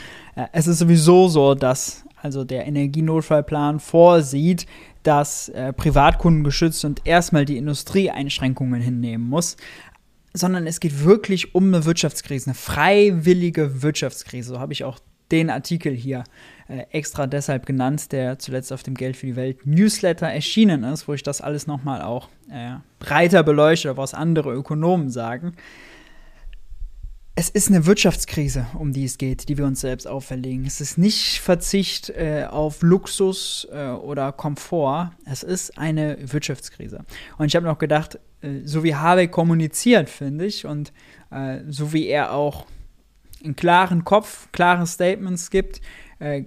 Es 0.52 0.66
ist 0.66 0.78
sowieso 0.78 1.28
so, 1.28 1.54
dass 1.54 2.05
also 2.26 2.42
der 2.42 2.66
Energienotfallplan 2.66 3.78
vorsieht, 3.78 4.66
dass 5.04 5.48
äh, 5.50 5.72
Privatkunden 5.72 6.42
geschützt 6.42 6.84
und 6.84 7.06
erstmal 7.06 7.44
die 7.44 7.56
Industrie 7.56 8.10
Einschränkungen 8.10 8.80
hinnehmen 8.80 9.28
muss 9.28 9.56
sondern 10.38 10.66
es 10.66 10.80
geht 10.80 11.02
wirklich 11.02 11.54
um 11.54 11.68
eine 11.68 11.86
Wirtschaftskrise, 11.86 12.48
eine 12.48 12.54
freiwillige 12.54 13.82
Wirtschaftskrise. 13.82 14.50
So 14.50 14.60
habe 14.60 14.74
ich 14.74 14.84
auch 14.84 14.98
den 15.30 15.48
Artikel 15.48 15.94
hier 15.94 16.24
äh, 16.68 16.84
extra 16.90 17.26
deshalb 17.26 17.64
genannt, 17.64 18.12
der 18.12 18.38
zuletzt 18.38 18.70
auf 18.70 18.82
dem 18.82 18.94
Geld 18.94 19.16
für 19.16 19.26
die 19.26 19.36
Welt 19.36 19.66
Newsletter 19.66 20.26
erschienen 20.26 20.84
ist, 20.84 21.08
wo 21.08 21.14
ich 21.14 21.22
das 21.22 21.40
alles 21.40 21.66
nochmal 21.66 22.02
auch 22.02 22.28
äh, 22.50 22.74
breiter 22.98 23.42
beleuchte, 23.42 23.96
was 23.96 24.14
andere 24.14 24.52
Ökonomen 24.52 25.08
sagen. 25.08 25.54
Es 27.38 27.50
ist 27.50 27.68
eine 27.68 27.84
Wirtschaftskrise, 27.84 28.66
um 28.78 28.94
die 28.94 29.04
es 29.04 29.18
geht, 29.18 29.50
die 29.50 29.58
wir 29.58 29.66
uns 29.66 29.82
selbst 29.82 30.08
auferlegen. 30.08 30.64
Es 30.64 30.80
ist 30.80 30.96
nicht 30.96 31.40
Verzicht 31.40 32.08
äh, 32.08 32.46
auf 32.48 32.80
Luxus 32.80 33.68
äh, 33.70 33.88
oder 33.88 34.32
Komfort. 34.32 35.10
Es 35.26 35.42
ist 35.42 35.76
eine 35.76 36.16
Wirtschaftskrise. 36.32 37.04
Und 37.36 37.48
ich 37.48 37.54
habe 37.54 37.66
noch 37.66 37.76
gedacht, 37.76 38.18
äh, 38.40 38.60
so 38.64 38.82
wie 38.84 38.94
Habeck 38.94 39.32
kommuniziert, 39.32 40.08
finde 40.08 40.46
ich, 40.46 40.64
und 40.64 40.94
äh, 41.30 41.58
so 41.68 41.92
wie 41.92 42.06
er 42.06 42.32
auch 42.32 42.64
einen 43.44 43.54
klaren 43.54 44.02
Kopf, 44.04 44.48
klare 44.52 44.86
Statements 44.86 45.50
gibt, 45.50 45.82
äh, 46.20 46.44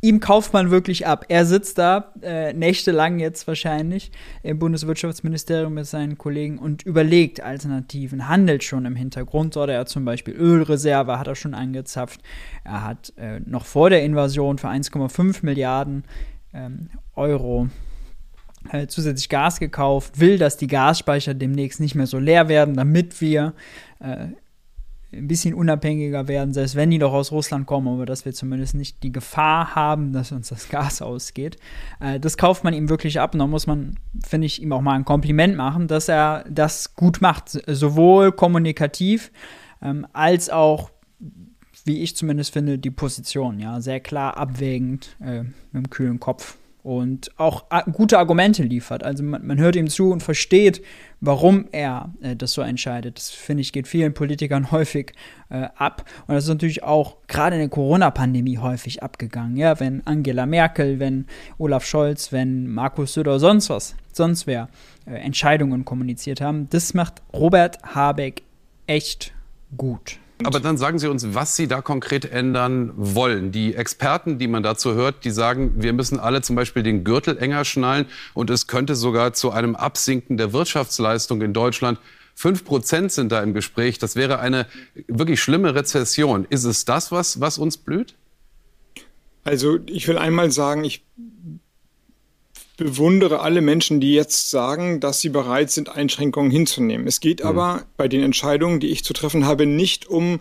ihm 0.00 0.20
kauft 0.20 0.52
man 0.52 0.70
wirklich 0.70 1.06
ab. 1.06 1.26
Er 1.28 1.44
sitzt 1.44 1.78
da 1.78 2.12
äh, 2.22 2.52
nächtelang 2.52 3.18
jetzt 3.18 3.46
wahrscheinlich 3.46 4.10
im 4.42 4.58
Bundeswirtschaftsministerium 4.58 5.74
mit 5.74 5.86
seinen 5.86 6.18
Kollegen 6.18 6.58
und 6.58 6.82
überlegt 6.82 7.42
Alternativen, 7.42 8.28
handelt 8.28 8.64
schon 8.64 8.84
im 8.86 8.96
Hintergrund. 8.96 9.56
Dort 9.56 9.70
er 9.70 9.86
zuzum 9.86 10.04
Beispiel 10.04 10.34
Ölreserve 10.34 11.18
hat 11.18 11.26
er 11.26 11.34
schon 11.34 11.54
angezapft. 11.54 12.20
Er 12.64 12.84
hat 12.84 13.12
äh, 13.16 13.40
noch 13.40 13.64
vor 13.64 13.90
der 13.90 14.04
Invasion 14.04 14.58
für 14.58 14.68
1,5 14.68 15.44
Milliarden 15.44 16.04
ähm, 16.52 16.90
Euro 17.14 17.68
äh, 18.72 18.86
zusätzlich 18.86 19.28
Gas 19.28 19.60
gekauft, 19.60 20.20
will, 20.20 20.38
dass 20.38 20.56
die 20.56 20.66
Gasspeicher 20.66 21.34
demnächst 21.34 21.80
nicht 21.80 21.94
mehr 21.94 22.06
so 22.06 22.18
leer 22.18 22.48
werden, 22.48 22.74
damit 22.74 23.20
wir 23.20 23.54
äh, 24.00 24.28
ein 25.12 25.26
bisschen 25.26 25.54
unabhängiger 25.54 26.28
werden, 26.28 26.52
selbst 26.52 26.76
wenn 26.76 26.90
die 26.90 26.98
doch 26.98 27.12
aus 27.12 27.32
Russland 27.32 27.66
kommen, 27.66 27.88
aber 27.88 28.04
dass 28.04 28.24
wir 28.24 28.34
zumindest 28.34 28.74
nicht 28.74 29.02
die 29.02 29.12
Gefahr 29.12 29.74
haben, 29.74 30.12
dass 30.12 30.32
uns 30.32 30.48
das 30.48 30.68
Gas 30.68 31.00
ausgeht. 31.00 31.56
Äh, 32.00 32.20
das 32.20 32.36
kauft 32.36 32.64
man 32.64 32.74
ihm 32.74 32.88
wirklich 32.88 33.18
ab 33.20 33.32
und 33.32 33.38
da 33.38 33.46
muss 33.46 33.66
man, 33.66 33.98
finde 34.26 34.46
ich, 34.46 34.62
ihm 34.62 34.72
auch 34.72 34.82
mal 34.82 34.94
ein 34.94 35.04
Kompliment 35.04 35.56
machen, 35.56 35.88
dass 35.88 36.08
er 36.08 36.44
das 36.50 36.94
gut 36.94 37.20
macht, 37.20 37.58
sowohl 37.66 38.32
kommunikativ 38.32 39.32
ähm, 39.80 40.06
als 40.12 40.50
auch 40.50 40.90
wie 41.84 42.02
ich 42.02 42.14
zumindest 42.16 42.52
finde, 42.52 42.78
die 42.78 42.90
Position, 42.90 43.58
ja, 43.58 43.80
sehr 43.80 44.00
klar 44.00 44.36
abwägend 44.36 45.16
äh, 45.20 45.44
mit 45.44 45.54
dem 45.74 45.90
kühlen 45.90 46.20
Kopf 46.20 46.58
und 46.82 47.30
auch 47.38 47.64
gute 47.92 48.18
Argumente 48.18 48.62
liefert. 48.62 49.02
Also 49.02 49.22
man, 49.22 49.46
man, 49.46 49.58
hört 49.58 49.76
ihm 49.76 49.88
zu 49.88 50.10
und 50.10 50.22
versteht, 50.22 50.82
warum 51.20 51.66
er 51.72 52.12
äh, 52.20 52.36
das 52.36 52.52
so 52.52 52.62
entscheidet. 52.62 53.18
Das 53.18 53.30
finde 53.30 53.62
ich 53.62 53.72
geht 53.72 53.88
vielen 53.88 54.14
Politikern 54.14 54.70
häufig 54.70 55.12
äh, 55.50 55.68
ab 55.74 56.04
und 56.26 56.34
das 56.34 56.44
ist 56.44 56.50
natürlich 56.50 56.82
auch 56.82 57.16
gerade 57.26 57.56
in 57.56 57.60
der 57.60 57.68
Corona-Pandemie 57.68 58.58
häufig 58.58 59.02
abgegangen. 59.02 59.56
Ja, 59.56 59.80
wenn 59.80 60.06
Angela 60.06 60.46
Merkel, 60.46 60.98
wenn 60.98 61.26
Olaf 61.58 61.84
Scholz, 61.84 62.32
wenn 62.32 62.68
Markus 62.68 63.14
Söder, 63.14 63.38
sonst 63.40 63.70
was, 63.70 63.96
sonst 64.12 64.46
wer 64.46 64.68
äh, 65.06 65.14
Entscheidungen 65.14 65.84
kommuniziert 65.84 66.40
haben, 66.40 66.68
das 66.70 66.94
macht 66.94 67.22
Robert 67.32 67.78
Habeck 67.94 68.42
echt 68.86 69.34
gut. 69.76 70.18
Aber 70.44 70.60
dann 70.60 70.76
sagen 70.76 70.98
Sie 70.98 71.08
uns, 71.08 71.34
was 71.34 71.56
Sie 71.56 71.66
da 71.66 71.80
konkret 71.82 72.24
ändern 72.24 72.92
wollen. 72.96 73.50
Die 73.50 73.74
Experten, 73.74 74.38
die 74.38 74.46
man 74.46 74.62
dazu 74.62 74.94
hört, 74.94 75.24
die 75.24 75.30
sagen, 75.30 75.74
wir 75.76 75.92
müssen 75.92 76.20
alle 76.20 76.42
zum 76.42 76.54
Beispiel 76.54 76.82
den 76.82 77.02
Gürtel 77.02 77.38
enger 77.38 77.64
schnallen 77.64 78.06
und 78.34 78.50
es 78.50 78.66
könnte 78.66 78.94
sogar 78.94 79.32
zu 79.32 79.50
einem 79.50 79.74
Absinken 79.74 80.36
der 80.36 80.52
Wirtschaftsleistung 80.52 81.42
in 81.42 81.52
Deutschland 81.52 81.98
Fünf 82.38 82.64
Prozent 82.64 83.10
sind 83.10 83.32
da 83.32 83.42
im 83.42 83.52
Gespräch. 83.52 83.98
Das 83.98 84.14
wäre 84.14 84.38
eine 84.38 84.68
wirklich 85.08 85.42
schlimme 85.42 85.74
Rezession. 85.74 86.46
Ist 86.48 86.62
es 86.62 86.84
das, 86.84 87.10
was, 87.10 87.40
was 87.40 87.58
uns 87.58 87.78
blüht? 87.78 88.14
Also 89.42 89.80
ich 89.86 90.06
will 90.06 90.18
einmal 90.18 90.52
sagen, 90.52 90.84
ich 90.84 91.04
bewundere 92.78 93.40
alle 93.40 93.60
Menschen, 93.60 94.00
die 94.00 94.14
jetzt 94.14 94.50
sagen, 94.50 95.00
dass 95.00 95.20
sie 95.20 95.28
bereit 95.28 95.70
sind, 95.70 95.90
Einschränkungen 95.90 96.50
hinzunehmen. 96.50 97.06
Es 97.06 97.20
geht 97.20 97.40
mhm. 97.40 97.48
aber 97.48 97.86
bei 97.98 98.08
den 98.08 98.22
Entscheidungen, 98.22 98.80
die 98.80 98.86
ich 98.86 99.04
zu 99.04 99.12
treffen 99.12 99.44
habe, 99.44 99.66
nicht 99.66 100.06
um 100.06 100.40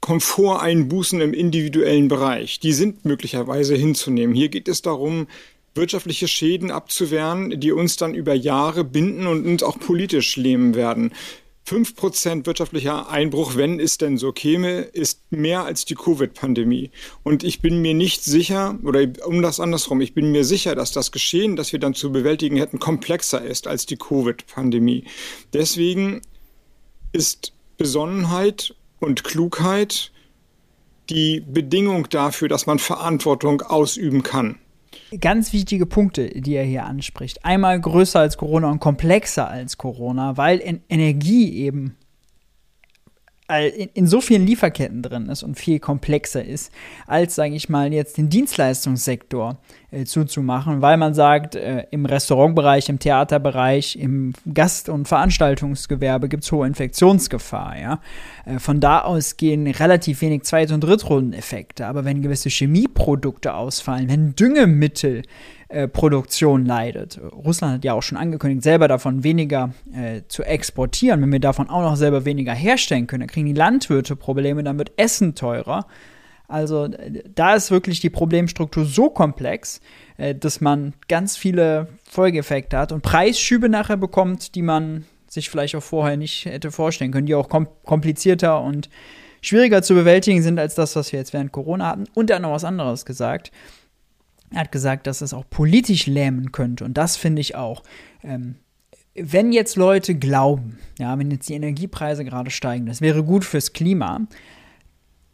Komforteinbußen 0.00 1.20
im 1.20 1.32
individuellen 1.32 2.08
Bereich. 2.08 2.58
Die 2.58 2.72
sind 2.72 3.04
möglicherweise 3.04 3.76
hinzunehmen. 3.76 4.34
Hier 4.34 4.48
geht 4.48 4.66
es 4.66 4.82
darum, 4.82 5.28
wirtschaftliche 5.74 6.26
Schäden 6.26 6.72
abzuwehren, 6.72 7.60
die 7.60 7.70
uns 7.70 7.96
dann 7.96 8.14
über 8.14 8.34
Jahre 8.34 8.82
binden 8.82 9.26
und 9.26 9.46
uns 9.46 9.62
auch 9.62 9.78
politisch 9.78 10.36
lähmen 10.36 10.74
werden. 10.74 11.12
5% 11.66 12.46
wirtschaftlicher 12.46 13.08
Einbruch, 13.08 13.54
wenn 13.54 13.78
es 13.78 13.96
denn 13.96 14.18
so 14.18 14.32
käme, 14.32 14.80
ist 14.80 15.30
mehr 15.30 15.64
als 15.64 15.84
die 15.84 15.94
Covid-Pandemie. 15.94 16.90
Und 17.22 17.44
ich 17.44 17.60
bin 17.60 17.80
mir 17.80 17.94
nicht 17.94 18.24
sicher, 18.24 18.78
oder 18.82 19.06
um 19.26 19.40
das 19.40 19.60
andersrum, 19.60 20.00
ich 20.00 20.14
bin 20.14 20.32
mir 20.32 20.44
sicher, 20.44 20.74
dass 20.74 20.90
das 20.92 21.12
Geschehen, 21.12 21.56
das 21.56 21.72
wir 21.72 21.78
dann 21.78 21.94
zu 21.94 22.10
bewältigen 22.10 22.56
hätten, 22.56 22.80
komplexer 22.80 23.42
ist 23.42 23.66
als 23.66 23.86
die 23.86 23.96
Covid-Pandemie. 23.96 25.04
Deswegen 25.52 26.22
ist 27.12 27.52
Besonnenheit 27.76 28.74
und 28.98 29.22
Klugheit 29.24 30.12
die 31.08 31.40
Bedingung 31.40 32.08
dafür, 32.08 32.48
dass 32.48 32.66
man 32.66 32.78
Verantwortung 32.78 33.62
ausüben 33.62 34.22
kann 34.22 34.58
ganz 35.20 35.52
wichtige 35.52 35.86
Punkte, 35.86 36.28
die 36.28 36.54
er 36.54 36.64
hier 36.64 36.84
anspricht. 36.84 37.44
Einmal 37.44 37.80
größer 37.80 38.20
als 38.20 38.36
Corona 38.36 38.70
und 38.70 38.80
komplexer 38.80 39.48
als 39.48 39.78
Corona, 39.78 40.36
weil 40.36 40.80
Energie 40.88 41.58
eben 41.58 41.96
in, 43.58 44.06
so 44.06 44.20
vielen 44.20 44.46
Lieferketten 44.46 45.02
drin 45.02 45.28
ist 45.28 45.42
und 45.42 45.58
viel 45.58 45.78
komplexer 45.78 46.44
ist, 46.44 46.72
als, 47.06 47.34
sage 47.34 47.54
ich 47.54 47.68
mal, 47.68 47.92
jetzt 47.92 48.16
den 48.18 48.28
Dienstleistungssektor 48.28 49.58
äh, 49.90 50.04
zuzumachen, 50.04 50.82
weil 50.82 50.96
man 50.96 51.14
sagt, 51.14 51.56
äh, 51.56 51.84
im 51.90 52.06
Restaurantbereich, 52.06 52.88
im 52.88 52.98
Theaterbereich, 52.98 53.96
im 53.96 54.34
Gast- 54.52 54.88
und 54.88 55.08
Veranstaltungsgewerbe 55.08 56.28
gibt 56.28 56.44
es 56.44 56.52
hohe 56.52 56.66
Infektionsgefahr. 56.66 57.78
Ja? 57.78 58.00
Äh, 58.44 58.58
von 58.58 58.80
da 58.80 59.00
aus 59.00 59.36
gehen 59.36 59.66
relativ 59.66 60.20
wenig 60.20 60.44
Zweit- 60.44 60.70
und 60.70 60.84
Drittrundeneffekte. 60.84 61.86
Aber 61.86 62.04
wenn 62.04 62.22
gewisse 62.22 62.48
Chemieprodukte 62.48 63.54
ausfallen, 63.54 64.08
wenn 64.08 64.36
Düngemittel 64.36 65.22
äh, 65.70 65.86
Produktion 65.86 66.66
leidet. 66.66 67.20
Russland 67.32 67.74
hat 67.74 67.84
ja 67.84 67.92
auch 67.94 68.02
schon 68.02 68.18
angekündigt, 68.18 68.64
selber 68.64 68.88
davon 68.88 69.22
weniger 69.22 69.72
äh, 69.94 70.22
zu 70.26 70.42
exportieren. 70.42 71.22
Wenn 71.22 71.30
wir 71.30 71.38
davon 71.38 71.70
auch 71.70 71.82
noch 71.82 71.94
selber 71.94 72.24
weniger 72.24 72.52
herstellen 72.52 73.06
können, 73.06 73.20
dann 73.20 73.28
kriegen 73.28 73.46
die 73.46 73.52
Landwirte 73.52 74.16
Probleme, 74.16 74.64
dann 74.64 74.78
wird 74.78 74.90
Essen 74.96 75.36
teurer. 75.36 75.86
Also 76.48 76.88
da 77.36 77.54
ist 77.54 77.70
wirklich 77.70 78.00
die 78.00 78.10
Problemstruktur 78.10 78.84
so 78.84 79.10
komplex, 79.10 79.80
äh, 80.16 80.34
dass 80.34 80.60
man 80.60 80.94
ganz 81.06 81.36
viele 81.36 81.86
Folgeeffekte 82.02 82.76
hat 82.76 82.90
und 82.90 83.02
Preisschübe 83.02 83.68
nachher 83.68 83.96
bekommt, 83.96 84.56
die 84.56 84.62
man 84.62 85.04
sich 85.28 85.48
vielleicht 85.48 85.76
auch 85.76 85.82
vorher 85.84 86.16
nicht 86.16 86.46
hätte 86.46 86.72
vorstellen 86.72 87.12
können, 87.12 87.26
die 87.26 87.36
auch 87.36 87.48
kom 87.48 87.68
komplizierter 87.84 88.60
und 88.60 88.90
schwieriger 89.40 89.82
zu 89.82 89.94
bewältigen 89.94 90.42
sind 90.42 90.58
als 90.58 90.74
das, 90.74 90.96
was 90.96 91.12
wir 91.12 91.20
jetzt 91.20 91.32
während 91.32 91.52
Corona 91.52 91.86
hatten. 91.86 92.04
Und 92.14 92.32
hat 92.32 92.42
noch 92.42 92.50
was 92.50 92.64
anderes 92.64 93.04
gesagt. 93.06 93.52
Er 94.52 94.60
hat 94.60 94.72
gesagt, 94.72 95.06
dass 95.06 95.20
es 95.20 95.32
auch 95.32 95.44
politisch 95.48 96.06
lähmen 96.06 96.52
könnte. 96.52 96.84
Und 96.84 96.94
das 96.94 97.16
finde 97.16 97.40
ich 97.40 97.54
auch. 97.54 97.82
Ähm, 98.22 98.56
wenn 99.14 99.52
jetzt 99.52 99.76
Leute 99.76 100.14
glauben, 100.14 100.78
ja, 100.98 101.18
wenn 101.18 101.30
jetzt 101.30 101.48
die 101.48 101.54
Energiepreise 101.54 102.24
gerade 102.24 102.50
steigen, 102.50 102.86
das 102.86 103.00
wäre 103.00 103.24
gut 103.24 103.44
fürs 103.44 103.72
Klima, 103.72 104.20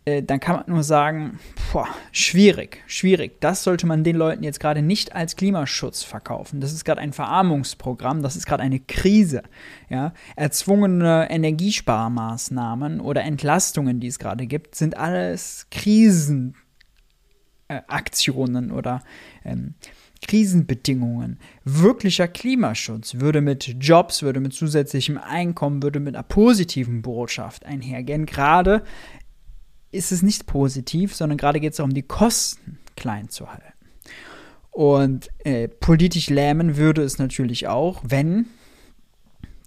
äh, 0.06 0.22
dann 0.22 0.40
kann 0.40 0.56
man 0.56 0.64
nur 0.68 0.82
sagen, 0.82 1.38
boah, 1.72 1.88
schwierig, 2.12 2.82
schwierig. 2.86 3.40
Das 3.40 3.64
sollte 3.64 3.86
man 3.86 4.04
den 4.04 4.16
Leuten 4.16 4.42
jetzt 4.44 4.60
gerade 4.60 4.80
nicht 4.80 5.14
als 5.14 5.36
Klimaschutz 5.36 6.04
verkaufen. 6.04 6.60
Das 6.60 6.72
ist 6.72 6.84
gerade 6.84 7.00
ein 7.00 7.12
Verarmungsprogramm, 7.12 8.22
das 8.22 8.36
ist 8.36 8.46
gerade 8.46 8.62
eine 8.62 8.80
Krise. 8.80 9.42
Ja? 9.90 10.12
Erzwungene 10.36 11.28
Energiesparmaßnahmen 11.30 13.00
oder 13.00 13.22
Entlastungen, 13.24 14.00
die 14.00 14.06
es 14.06 14.18
gerade 14.18 14.46
gibt, 14.46 14.74
sind 14.74 14.96
alles 14.96 15.66
Krisen 15.70 16.56
äh, 17.68 17.80
Aktionen 17.88 18.70
oder 18.70 19.02
ähm, 19.44 19.74
Krisenbedingungen. 20.22 21.38
Wirklicher 21.64 22.28
Klimaschutz 22.28 23.16
würde 23.16 23.40
mit 23.40 23.76
Jobs, 23.80 24.22
würde 24.22 24.40
mit 24.40 24.54
zusätzlichem 24.54 25.18
Einkommen, 25.18 25.82
würde 25.82 26.00
mit 26.00 26.14
einer 26.14 26.22
positiven 26.22 27.02
Botschaft 27.02 27.66
einhergehen. 27.66 28.26
Gerade 28.26 28.82
ist 29.92 30.12
es 30.12 30.22
nicht 30.22 30.46
positiv, 30.46 31.14
sondern 31.14 31.38
gerade 31.38 31.60
geht 31.60 31.72
es 31.72 31.76
darum, 31.76 31.94
die 31.94 32.02
Kosten 32.02 32.78
klein 32.96 33.28
zu 33.28 33.50
halten. 33.50 33.64
Und 34.70 35.28
äh, 35.44 35.68
politisch 35.68 36.28
lähmen 36.28 36.76
würde 36.76 37.02
es 37.02 37.18
natürlich 37.18 37.66
auch, 37.66 38.02
wenn 38.06 38.46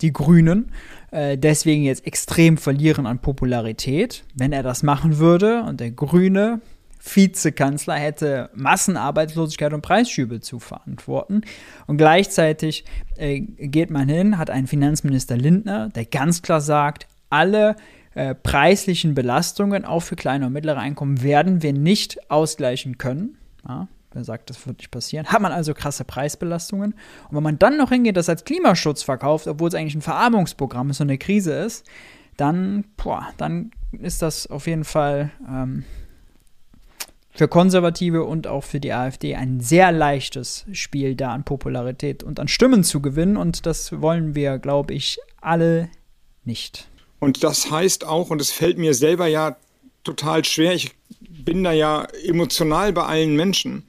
die 0.02 0.14
Grünen 0.14 0.72
äh, 1.12 1.38
deswegen 1.38 1.84
jetzt 1.84 2.06
extrem 2.06 2.58
verlieren 2.58 3.06
an 3.06 3.20
Popularität. 3.20 4.24
Wenn 4.36 4.54
er 4.54 4.64
das 4.64 4.84
machen 4.84 5.18
würde 5.18 5.64
und 5.64 5.80
der 5.80 5.92
grüne 5.92 6.62
Vizekanzler 7.00 7.96
hätte 7.96 8.50
Massenarbeitslosigkeit 8.54 9.74
und 9.74 9.82
Preisschübe 9.82 10.42
zu 10.42 10.60
verantworten. 10.60 11.42
Und 11.88 11.98
gleichzeitig 11.98 12.86
äh, 13.16 13.40
geht 13.40 13.90
man 13.90 14.10
hin, 14.10 14.38
hat 14.38 14.50
einen 14.50 14.68
Finanzminister 14.68 15.38
Lindner, 15.38 15.90
der 15.90 16.06
ganz 16.06 16.42
klar 16.42 16.62
sagt, 16.62 17.08
alle 17.30 17.76
äh, 18.16 18.36
preislichen 18.36 19.16
Belastungen, 19.16 19.86
auch 19.86 20.02
für 20.02 20.16
kleine 20.16 20.48
und 20.48 20.54
mittlere 20.54 20.78
Einkommen, 20.78 21.24
werden 21.24 21.64
wir 21.64 21.74
nicht 21.74 22.30
ausgleichen 22.30 22.98
können. 22.98 23.38
Ja, 23.68 23.88
er 24.14 24.24
sagt, 24.24 24.50
das 24.50 24.66
wird 24.66 24.80
nicht 24.80 24.92
passieren. 24.92 25.28
Hat 25.28 25.42
man 25.42 25.52
also 25.52 25.74
krasse 25.74 26.04
Preisbelastungen. 26.04 26.94
Und 27.30 27.36
wenn 27.36 27.44
man 27.44 27.60
dann 27.60 27.78
noch 27.78 27.90
hingeht, 27.90 28.18
das 28.18 28.28
als 28.28 28.44
Klimaschutz 28.44 29.04
verkauft, 29.04 29.48
obwohl 29.48 29.70
es 29.70 29.76
eigentlich 29.76 29.96
ein 29.96 30.02
Verarmungsprogramm 30.02 30.90
ist 30.90 31.00
und 31.00 31.10
eine 31.10 31.20
Krise 31.20 31.54
ist, 31.54 31.86
dann, 32.36 32.86
boah, 32.98 33.28
dann 33.38 33.72
ist 33.92 34.22
das 34.22 34.48
auf 34.48 34.66
jeden 34.66 34.86
Fall 34.86 35.32
ähm, 35.48 35.84
für 37.40 37.48
Konservative 37.48 38.26
und 38.26 38.48
auch 38.48 38.66
für 38.66 38.82
die 38.82 38.92
AfD 38.92 39.34
ein 39.36 39.62
sehr 39.62 39.94
leichtes 39.94 40.66
Spiel, 40.74 41.16
da 41.16 41.32
an 41.32 41.46
Popularität 41.46 42.22
und 42.22 42.38
an 42.38 42.50
Stimmen 42.50 42.84
zu 42.84 43.02
gewinnen. 43.02 43.38
Und 43.38 43.66
das 43.66 44.02
wollen 44.02 44.36
wir, 44.36 44.58
glaube 44.58 44.94
ich, 44.94 45.20
alle 45.40 45.88
nicht. 46.44 46.90
Und 47.20 47.46
das 47.46 47.72
heißt 47.72 48.06
auch, 48.06 48.30
und 48.30 48.42
es 48.42 48.52
fällt 48.52 48.78
mir 48.78 48.94
selber 48.94 49.28
ja 49.28 49.56
total 50.04 50.44
schwer, 50.44 50.74
ich 50.74 50.92
bin 51.22 51.64
da 51.64 51.72
ja 51.72 52.10
emotional 52.26 52.92
bei 52.92 53.04
allen 53.04 53.38
Menschen. 53.38 53.84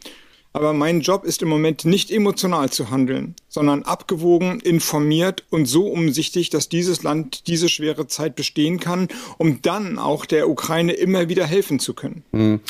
Aber 0.53 0.73
mein 0.73 1.01
Job 1.01 1.25
ist 1.25 1.43
im 1.43 1.49
Moment 1.49 1.85
nicht 1.85 2.13
emotional 2.13 2.71
zu 2.71 2.91
handeln, 2.91 3.35
sondern 3.49 3.83
abgewogen, 3.83 4.61
informiert 4.61 5.43
und 5.51 5.67
so 5.67 5.89
umsichtig, 5.89 6.51
dass 6.51 6.69
dieses 6.69 7.03
Land 7.03 7.49
diese 7.49 7.69
schwere 7.69 8.07
Zeit 8.07 8.37
bestehen 8.37 8.79
kann, 8.79 9.09
um 9.39 9.61
dann 9.61 9.99
auch 9.99 10.25
der 10.25 10.49
Ukraine 10.49 10.93
immer 10.93 11.29
wieder 11.29 11.47
helfen 11.47 11.81
zu 11.81 11.95
können. 11.95 12.23
Hm. 12.31 12.61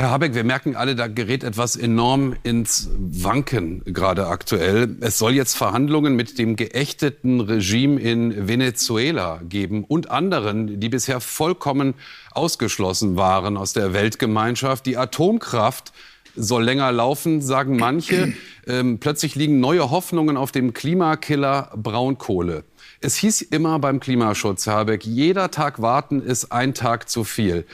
Herr 0.00 0.10
Habeck, 0.10 0.32
wir 0.36 0.44
merken 0.44 0.76
alle, 0.76 0.94
da 0.94 1.08
gerät 1.08 1.42
etwas 1.42 1.74
enorm 1.74 2.36
ins 2.44 2.88
Wanken 2.96 3.82
gerade 3.84 4.28
aktuell. 4.28 4.96
Es 5.00 5.18
soll 5.18 5.32
jetzt 5.32 5.56
Verhandlungen 5.56 6.14
mit 6.14 6.38
dem 6.38 6.54
geächteten 6.54 7.40
Regime 7.40 8.00
in 8.00 8.46
Venezuela 8.46 9.40
geben 9.42 9.82
und 9.82 10.08
anderen, 10.08 10.78
die 10.78 10.88
bisher 10.88 11.18
vollkommen 11.18 11.94
ausgeschlossen 12.30 13.16
waren 13.16 13.56
aus 13.56 13.72
der 13.72 13.92
Weltgemeinschaft. 13.92 14.86
Die 14.86 14.96
Atomkraft 14.96 15.92
soll 16.36 16.62
länger 16.62 16.92
laufen, 16.92 17.42
sagen 17.42 17.76
manche. 17.76 18.34
Ähm, 18.68 18.98
plötzlich 18.98 19.34
liegen 19.34 19.60
neue 19.60 19.90
Hoffnungen 19.90 20.36
auf 20.36 20.52
dem 20.52 20.74
Klimakiller 20.74 21.72
Braunkohle. 21.74 22.64
Es 23.00 23.16
hieß 23.16 23.40
immer 23.40 23.78
beim 23.78 23.98
Klimaschutz, 23.98 24.66
Herr 24.66 24.74
Habeck, 24.74 25.06
jeder 25.06 25.50
Tag 25.50 25.80
warten 25.80 26.20
ist 26.20 26.52
ein 26.52 26.74
Tag 26.74 27.08
zu 27.08 27.24
viel. 27.24 27.64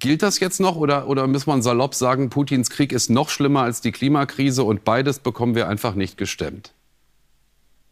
Gilt 0.00 0.22
das 0.22 0.40
jetzt 0.40 0.60
noch 0.60 0.76
oder, 0.76 1.06
oder 1.08 1.26
muss 1.26 1.46
man 1.46 1.62
salopp 1.62 1.94
sagen, 1.94 2.30
Putins 2.30 2.70
Krieg 2.70 2.90
ist 2.92 3.10
noch 3.10 3.28
schlimmer 3.28 3.62
als 3.62 3.82
die 3.82 3.92
Klimakrise 3.92 4.64
und 4.64 4.82
beides 4.82 5.18
bekommen 5.18 5.54
wir 5.54 5.68
einfach 5.68 5.94
nicht 5.94 6.16
gestemmt? 6.16 6.72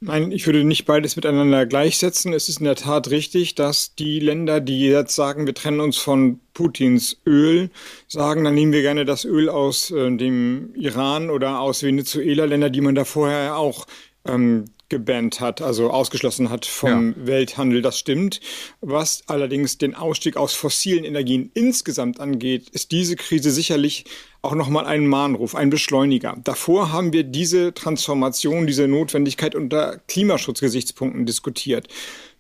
Nein, 0.01 0.31
ich 0.31 0.47
würde 0.47 0.65
nicht 0.65 0.87
beides 0.87 1.17
miteinander 1.17 1.67
gleichsetzen. 1.67 2.33
Es 2.33 2.49
ist 2.49 2.61
in 2.61 2.65
der 2.65 2.77
Tat 2.77 3.11
richtig, 3.11 3.57
dass 3.57 3.97
die 3.97 4.21
Länder, 4.21 4.61
die 4.61 4.87
jetzt 4.87 5.15
sagen, 5.15 5.45
wir 5.45 5.55
trennen 5.55 5.81
uns 5.81 5.97
von 5.97 6.39
Putins 6.55 7.21
Öl, 7.27 7.69
sagen, 8.07 8.45
dann 8.45 8.55
nehmen 8.55 8.73
wir 8.73 8.83
gerne 8.83 9.05
das 9.05 9.25
Öl 9.25 9.49
aus 9.49 9.91
äh, 9.91 10.17
dem 10.17 10.73
Iran 10.77 11.31
oder 11.31 11.61
aus 11.61 11.83
Venezuela, 11.83 12.45
Länder, 12.45 12.71
die 12.71 12.81
man 12.81 12.95
da 12.95 13.05
vorher 13.05 13.57
auch 13.57 13.87
ähm, 14.25 14.67
gebannt 14.89 15.41
hat, 15.41 15.61
also 15.61 15.91
ausgeschlossen 15.91 16.51
hat 16.51 16.67
vom 16.67 17.15
ja. 17.19 17.27
Welthandel. 17.27 17.83
Das 17.83 17.99
stimmt. 17.99 18.41
Was 18.81 19.23
allerdings 19.27 19.79
den 19.79 19.95
Ausstieg 19.95 20.37
aus 20.37 20.55
fossilen 20.55 21.05
Energien 21.05 21.51
insgesamt 21.55 22.21
angeht, 22.21 22.69
ist 22.71 22.93
diese 22.93 23.17
Krise 23.17 23.51
sicherlich 23.51 24.05
auch 24.41 24.55
nochmal 24.55 24.87
ein 24.87 25.07
Mahnruf, 25.07 25.55
ein 25.55 25.71
Beschleuniger. 25.71 26.37
Davor 26.45 26.93
haben 26.93 27.13
wir 27.13 27.25
diese 27.25 27.75
Transformation, 27.75 28.67
diese 28.67 28.87
Notwendigkeit 28.87 29.55
unter 29.55 29.99
Klimaschutzgesichtspunkten 30.07 31.27
diskutiert. 31.27 31.89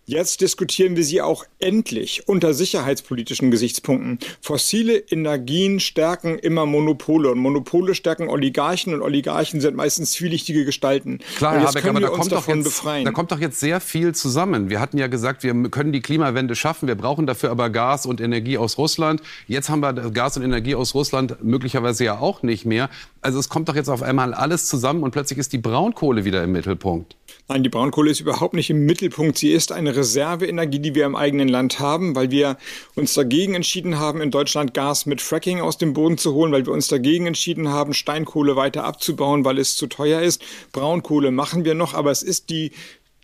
Jetzt 0.08 0.40
diskutieren 0.40 0.96
wir 0.96 1.04
sie 1.04 1.20
auch 1.20 1.44
endlich 1.58 2.26
unter 2.28 2.54
sicherheitspolitischen 2.54 3.50
Gesichtspunkten. 3.50 4.18
Fossile 4.40 4.96
Energien 4.96 5.80
stärken 5.80 6.38
immer 6.38 6.64
Monopole 6.64 7.30
und 7.30 7.38
Monopole 7.38 7.94
stärken 7.94 8.30
Oligarchen 8.30 8.94
und 8.94 9.02
Oligarchen 9.02 9.60
sind 9.60 9.76
meistens 9.76 10.12
zwielichtige 10.12 10.64
Gestalten. 10.64 11.18
Klar, 11.36 11.58
Herr 11.58 11.68
Habeck, 11.68 11.84
aber 11.84 12.00
da 12.00 12.08
kommt, 12.08 12.32
doch 12.32 12.48
jetzt, 12.48 12.64
befreien. 12.64 13.04
da 13.04 13.10
kommt 13.10 13.32
doch 13.32 13.38
jetzt 13.38 13.60
sehr 13.60 13.80
viel 13.80 14.14
zusammen. 14.14 14.70
Wir 14.70 14.80
hatten 14.80 14.96
ja 14.96 15.08
gesagt, 15.08 15.42
wir 15.42 15.52
können 15.68 15.92
die 15.92 16.00
Klimawende 16.00 16.56
schaffen, 16.56 16.88
wir 16.88 16.94
brauchen 16.94 17.26
dafür 17.26 17.50
aber 17.50 17.68
Gas 17.68 18.06
und 18.06 18.22
Energie 18.22 18.56
aus 18.56 18.78
Russland. 18.78 19.20
Jetzt 19.46 19.68
haben 19.68 19.80
wir 19.80 19.92
Gas 19.92 20.38
und 20.38 20.42
Energie 20.42 20.74
aus 20.74 20.94
Russland 20.94 21.44
möglicherweise 21.44 22.04
ja 22.04 22.18
auch 22.18 22.42
nicht 22.42 22.64
mehr. 22.64 22.88
Also 23.20 23.38
es 23.38 23.48
kommt 23.48 23.68
doch 23.68 23.74
jetzt 23.74 23.88
auf 23.88 24.02
einmal 24.02 24.32
alles 24.32 24.66
zusammen 24.66 25.02
und 25.02 25.10
plötzlich 25.10 25.38
ist 25.38 25.52
die 25.52 25.58
Braunkohle 25.58 26.24
wieder 26.24 26.42
im 26.44 26.52
Mittelpunkt. 26.52 27.16
Nein, 27.48 27.62
die 27.62 27.68
Braunkohle 27.68 28.10
ist 28.10 28.20
überhaupt 28.20 28.54
nicht 28.54 28.70
im 28.70 28.84
Mittelpunkt. 28.84 29.38
Sie 29.38 29.52
ist 29.52 29.72
eine 29.72 29.96
Reserveenergie, 29.96 30.78
die 30.78 30.94
wir 30.94 31.06
im 31.06 31.16
eigenen 31.16 31.48
Land 31.48 31.80
haben, 31.80 32.14
weil 32.14 32.30
wir 32.30 32.58
uns 32.94 33.14
dagegen 33.14 33.54
entschieden 33.54 33.98
haben, 33.98 34.20
in 34.20 34.30
Deutschland 34.30 34.74
Gas 34.74 35.06
mit 35.06 35.20
Fracking 35.20 35.60
aus 35.60 35.78
dem 35.78 35.94
Boden 35.94 36.18
zu 36.18 36.34
holen, 36.34 36.52
weil 36.52 36.66
wir 36.66 36.72
uns 36.72 36.88
dagegen 36.88 37.26
entschieden 37.26 37.68
haben, 37.68 37.94
Steinkohle 37.94 38.54
weiter 38.56 38.84
abzubauen, 38.84 39.44
weil 39.44 39.58
es 39.58 39.76
zu 39.76 39.86
teuer 39.86 40.20
ist. 40.20 40.42
Braunkohle 40.72 41.30
machen 41.30 41.64
wir 41.64 41.74
noch, 41.74 41.94
aber 41.94 42.10
es 42.10 42.22
ist 42.22 42.50
die 42.50 42.72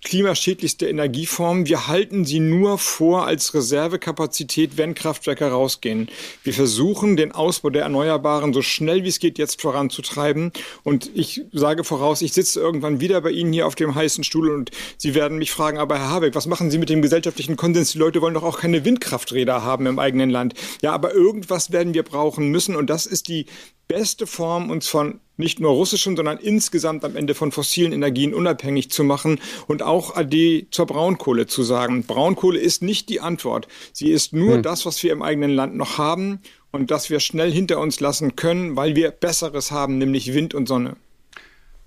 klimaschädlichste 0.05 0.87
Energieform. 0.87 1.67
Wir 1.67 1.89
halten 1.89 2.25
sie 2.25 2.39
nur 2.39 2.79
vor 2.79 3.27
als 3.27 3.55
Reservekapazität, 3.55 4.77
wenn 4.77 4.95
Kraftwerke 4.95 5.47
rausgehen. 5.47 6.09
Wir 6.43 6.53
versuchen, 6.53 7.17
den 7.17 7.33
Ausbau 7.33 7.71
der 7.71 7.83
Erneuerbaren 7.83 8.53
so 8.53 8.63
schnell 8.63 9.03
wie 9.03 9.09
es 9.09 9.19
geht 9.19 9.39
jetzt 9.39 9.61
voranzutreiben. 9.61 10.53
Und 10.83 11.11
ich 11.15 11.43
sage 11.53 11.83
voraus, 11.83 12.23
ich 12.23 12.33
sitze 12.33 12.61
irgendwann 12.61 13.01
wieder 13.01 13.21
bei 13.23 13.31
Ihnen 13.31 13.53
hier 13.53 13.67
auf 13.67 13.75
dem 13.75 13.95
heißen 13.95 14.23
Stuhl 14.23 14.51
und 14.51 14.71
Sie 14.99 15.15
werden 15.15 15.39
mich 15.39 15.51
fragen, 15.51 15.79
aber 15.79 15.99
Herr 15.99 16.11
Habeck, 16.11 16.35
was 16.35 16.47
machen 16.47 16.71
Sie 16.71 16.79
mit 16.79 16.91
dem 16.91 17.03
gesellschaftlichen 17.03 17.57
Konsens? 17.57 17.93
Die 17.93 17.99
Leute 17.99 18.21
wollen 18.21 18.35
doch 18.35 18.45
auch 18.45 18.61
keine 18.61 18.85
Windkrafträder 18.85 19.65
haben 19.65 19.87
im 19.87 19.99
eigenen 19.99 20.31
Land. 20.31 20.55
Ja, 20.83 20.93
aber 20.93 21.15
irgendwas 21.15 21.73
werden 21.73 21.95
wir 21.95 22.03
brauchen 22.03 22.51
müssen 22.51 22.77
und 22.77 22.91
das 22.91 23.07
ist 23.07 23.29
die 23.29 23.47
beste 23.95 24.27
Form, 24.27 24.71
uns 24.71 24.89
von 24.89 25.21
nicht 25.37 25.61
nur 25.61 25.71
russischen, 25.71 26.17
sondern 26.17 26.39
insgesamt 26.39 27.05
am 27.05 27.15
Ende 27.15 27.37
von 27.37 27.53
fossilen 27.53 27.93
Energien 27.93 28.35
unabhängig 28.35 28.91
zu 28.91 29.05
machen 29.05 29.39
und 29.69 29.85
auch 29.85 30.17
AD 30.17 30.67
zur 30.73 30.87
Braunkohle 30.87 31.47
zu 31.47 31.63
sagen. 31.63 32.03
Braunkohle 32.03 32.59
ist 32.59 32.83
nicht 32.83 33.09
die 33.09 33.21
Antwort. 33.21 33.69
Sie 33.93 34.11
ist 34.11 34.33
nur 34.33 34.57
hm. 34.57 34.63
das, 34.65 34.85
was 34.85 35.01
wir 35.05 35.13
im 35.13 35.23
eigenen 35.23 35.53
Land 35.53 35.77
noch 35.77 35.97
haben 35.97 36.41
und 36.73 36.91
das 36.91 37.09
wir 37.09 37.21
schnell 37.21 37.53
hinter 37.53 37.79
uns 37.79 38.01
lassen 38.01 38.35
können, 38.35 38.75
weil 38.75 38.97
wir 38.97 39.13
Besseres 39.13 39.71
haben, 39.71 39.99
nämlich 39.99 40.35
Wind 40.35 40.55
und 40.55 40.67
Sonne. 40.67 40.97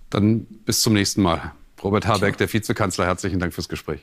Dann 0.10 0.48
bis 0.66 0.82
zum 0.82 0.94
nächsten 0.94 1.22
Mal. 1.22 1.52
Robert 1.84 2.08
Habeck, 2.08 2.38
der 2.38 2.52
Vizekanzler, 2.52 3.06
herzlichen 3.06 3.40
Dank 3.40 3.54
fürs 3.54 3.68
Gespräch. 3.68 4.00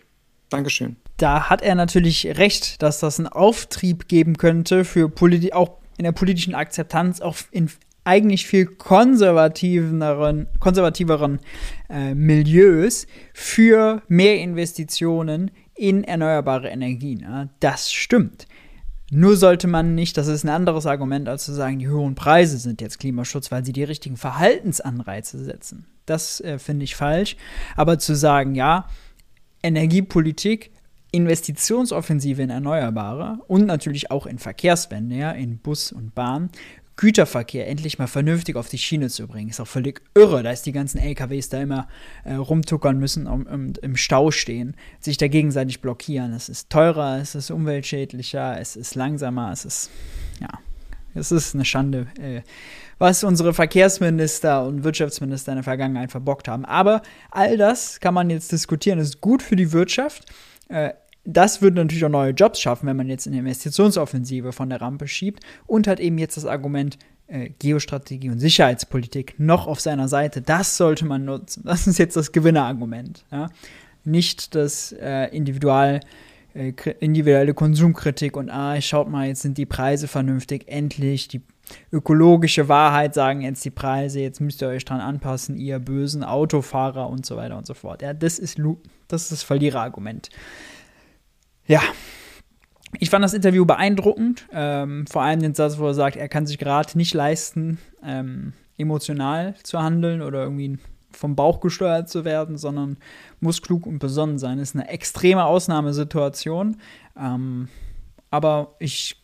Dankeschön. 0.50 0.96
Da 1.16 1.48
hat 1.48 1.62
er 1.62 1.74
natürlich 1.74 2.26
recht, 2.36 2.82
dass 2.82 3.00
das 3.00 3.18
einen 3.18 3.28
Auftrieb 3.28 4.08
geben 4.08 4.36
könnte 4.36 4.84
für 4.84 5.08
Politi 5.08 5.54
auch 5.54 5.78
in 5.96 6.04
der 6.04 6.12
politischen 6.12 6.54
Akzeptanz 6.54 7.20
auch 7.20 7.36
in 7.50 7.70
eigentlich 8.04 8.46
viel 8.46 8.66
konservativeren, 8.66 10.46
konservativeren 10.60 11.40
äh, 11.88 12.14
Milieus 12.14 13.06
für 13.32 14.02
mehr 14.08 14.38
Investitionen 14.38 15.50
in 15.74 16.04
erneuerbare 16.04 16.68
Energien. 16.68 17.20
Ja, 17.20 17.48
das 17.60 17.92
stimmt. 17.92 18.46
Nur 19.10 19.36
sollte 19.36 19.68
man 19.68 19.94
nicht, 19.94 20.16
das 20.16 20.26
ist 20.26 20.44
ein 20.44 20.50
anderes 20.50 20.86
Argument, 20.86 21.28
als 21.28 21.44
zu 21.44 21.52
sagen, 21.52 21.78
die 21.78 21.88
hohen 21.88 22.14
Preise 22.14 22.58
sind 22.58 22.80
jetzt 22.80 22.98
Klimaschutz, 22.98 23.50
weil 23.50 23.64
sie 23.64 23.72
die 23.72 23.84
richtigen 23.84 24.16
Verhaltensanreize 24.16 25.42
setzen. 25.42 25.86
Das 26.06 26.40
äh, 26.40 26.58
finde 26.58 26.84
ich 26.84 26.96
falsch. 26.96 27.36
Aber 27.76 27.98
zu 27.98 28.14
sagen, 28.14 28.54
ja, 28.54 28.88
Energiepolitik 29.62 30.70
Investitionsoffensive 31.14 32.42
in 32.42 32.50
Erneuerbare 32.50 33.38
und 33.46 33.66
natürlich 33.66 34.10
auch 34.10 34.26
in 34.26 34.40
Verkehrswende, 34.40 35.14
ja, 35.14 35.30
in 35.30 35.58
Bus 35.58 35.92
und 35.92 36.14
Bahn, 36.14 36.50
Güterverkehr 36.96 37.66
endlich 37.68 37.98
mal 37.98 38.06
vernünftig 38.06 38.56
auf 38.56 38.68
die 38.68 38.78
Schiene 38.78 39.08
zu 39.08 39.26
bringen. 39.26 39.50
Ist 39.50 39.60
auch 39.60 39.66
völlig 39.66 40.00
irre, 40.14 40.42
dass 40.42 40.62
die 40.62 40.72
ganzen 40.72 40.98
LKWs 40.98 41.48
da 41.48 41.60
immer 41.60 41.88
äh, 42.24 42.34
rumtuckern 42.34 42.98
müssen 42.98 43.26
und, 43.26 43.46
und, 43.46 43.78
im 43.78 43.96
Stau 43.96 44.30
stehen, 44.30 44.76
sich 45.00 45.16
da 45.16 45.28
gegenseitig 45.28 45.80
blockieren. 45.80 46.32
Es 46.32 46.48
ist 46.48 46.70
teurer, 46.70 47.18
es 47.18 47.34
ist 47.34 47.50
umweltschädlicher, 47.50 48.60
es 48.60 48.76
ist 48.76 48.94
langsamer, 48.94 49.50
es 49.52 49.64
ist, 49.64 49.90
ja, 50.40 50.48
es 51.14 51.32
ist 51.32 51.54
eine 51.54 51.64
Schande, 51.64 52.06
äh, 52.20 52.42
was 52.98 53.24
unsere 53.24 53.54
Verkehrsminister 53.54 54.64
und 54.64 54.84
Wirtschaftsminister 54.84 55.52
in 55.52 55.56
der 55.56 55.64
Vergangenheit 55.64 56.12
verbockt 56.12 56.46
haben. 56.46 56.64
Aber 56.64 57.02
all 57.30 57.56
das 57.56 57.98
kann 57.98 58.14
man 58.14 58.30
jetzt 58.30 58.52
diskutieren, 58.52 58.98
ist 58.98 59.20
gut 59.20 59.42
für 59.42 59.56
die 59.56 59.72
Wirtschaft. 59.72 60.26
Äh, 60.68 60.94
das 61.24 61.62
würde 61.62 61.76
natürlich 61.76 62.04
auch 62.04 62.10
neue 62.10 62.32
Jobs 62.32 62.60
schaffen, 62.60 62.86
wenn 62.86 62.96
man 62.96 63.08
jetzt 63.08 63.26
eine 63.26 63.38
Investitionsoffensive 63.38 64.52
von 64.52 64.68
der 64.68 64.80
Rampe 64.80 65.08
schiebt 65.08 65.42
und 65.66 65.86
hat 65.86 66.00
eben 66.00 66.18
jetzt 66.18 66.36
das 66.36 66.44
Argument, 66.46 66.98
äh, 67.26 67.50
Geostrategie 67.58 68.30
und 68.30 68.38
Sicherheitspolitik 68.38 69.34
noch 69.38 69.66
auf 69.66 69.80
seiner 69.80 70.08
Seite. 70.08 70.42
Das 70.42 70.76
sollte 70.76 71.06
man 71.06 71.24
nutzen. 71.24 71.62
Das 71.64 71.86
ist 71.86 71.98
jetzt 71.98 72.16
das 72.16 72.32
Gewinnerargument. 72.32 73.24
Ja? 73.32 73.48
Nicht 74.04 74.54
das 74.54 74.92
äh, 74.92 75.34
Individual, 75.34 76.00
äh, 76.54 76.72
individuelle 77.00 77.54
Konsumkritik 77.54 78.36
und 78.36 78.50
ah, 78.50 78.78
schaut 78.80 79.08
mal, 79.08 79.28
jetzt 79.28 79.42
sind 79.42 79.56
die 79.56 79.66
Preise 79.66 80.08
vernünftig, 80.08 80.68
endlich 80.68 81.28
die 81.28 81.40
ökologische 81.90 82.68
Wahrheit 82.68 83.14
sagen 83.14 83.40
jetzt 83.40 83.64
die 83.64 83.70
Preise, 83.70 84.20
jetzt 84.20 84.40
müsst 84.40 84.62
ihr 84.62 84.68
euch 84.68 84.84
dran 84.84 85.00
anpassen, 85.00 85.56
ihr 85.56 85.78
bösen 85.78 86.22
Autofahrer 86.22 87.08
und 87.08 87.24
so 87.24 87.36
weiter 87.36 87.56
und 87.56 87.66
so 87.66 87.72
fort. 87.72 88.02
Ja, 88.02 88.12
das 88.12 88.38
ist, 88.38 88.58
das, 89.08 89.22
ist 89.22 89.32
das 89.32 89.42
Verliererargument. 89.42 90.28
Ja, 91.66 91.82
ich 93.00 93.10
fand 93.10 93.24
das 93.24 93.34
Interview 93.34 93.64
beeindruckend. 93.64 94.46
Ähm, 94.52 95.06
vor 95.06 95.22
allem 95.22 95.40
den 95.40 95.54
Satz, 95.54 95.78
wo 95.78 95.86
er 95.86 95.94
sagt, 95.94 96.16
er 96.16 96.28
kann 96.28 96.46
sich 96.46 96.58
gerade 96.58 96.96
nicht 96.96 97.14
leisten, 97.14 97.78
ähm, 98.04 98.52
emotional 98.78 99.54
zu 99.62 99.80
handeln 99.80 100.22
oder 100.22 100.42
irgendwie 100.42 100.78
vom 101.10 101.36
Bauch 101.36 101.60
gesteuert 101.60 102.08
zu 102.08 102.24
werden, 102.24 102.56
sondern 102.56 102.96
muss 103.40 103.62
klug 103.62 103.86
und 103.86 103.98
besonnen 103.98 104.38
sein. 104.38 104.58
Ist 104.58 104.74
eine 104.74 104.88
extreme 104.88 105.44
Ausnahmesituation. 105.44 106.76
Ähm, 107.18 107.68
aber 108.30 108.74
ich 108.78 109.22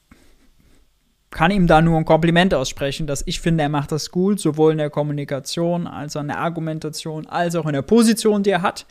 kann 1.31 1.51
ihm 1.51 1.67
da 1.67 1.81
nur 1.81 1.97
ein 1.97 2.05
Kompliment 2.05 2.55
aussprechen, 2.55 3.07
dass 3.07 3.23
ich 3.27 3.41
finde, 3.41 3.63
er 3.63 3.69
macht 3.69 3.93
das 3.93 4.11
gut, 4.11 4.41
sowohl 4.41 4.73
in 4.73 4.79
der 4.79 4.91
Kommunikation 4.91 5.87
als 5.87 6.17
auch 6.17 6.23
in 6.23 6.29
der 6.29 6.39
Argumentation, 6.39 7.27
als 7.27 7.55
auch 7.55 7.67
in 7.67 7.73
der 7.73 7.83
Position, 7.83 8.43
die 8.43 8.51
er 8.51 8.63
hat. 8.63 8.87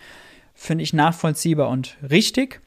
Finde 0.53 0.83
ich 0.83 0.93
nachvollziehbar 0.93 1.69
und 1.69 1.97
richtig. 2.09 2.61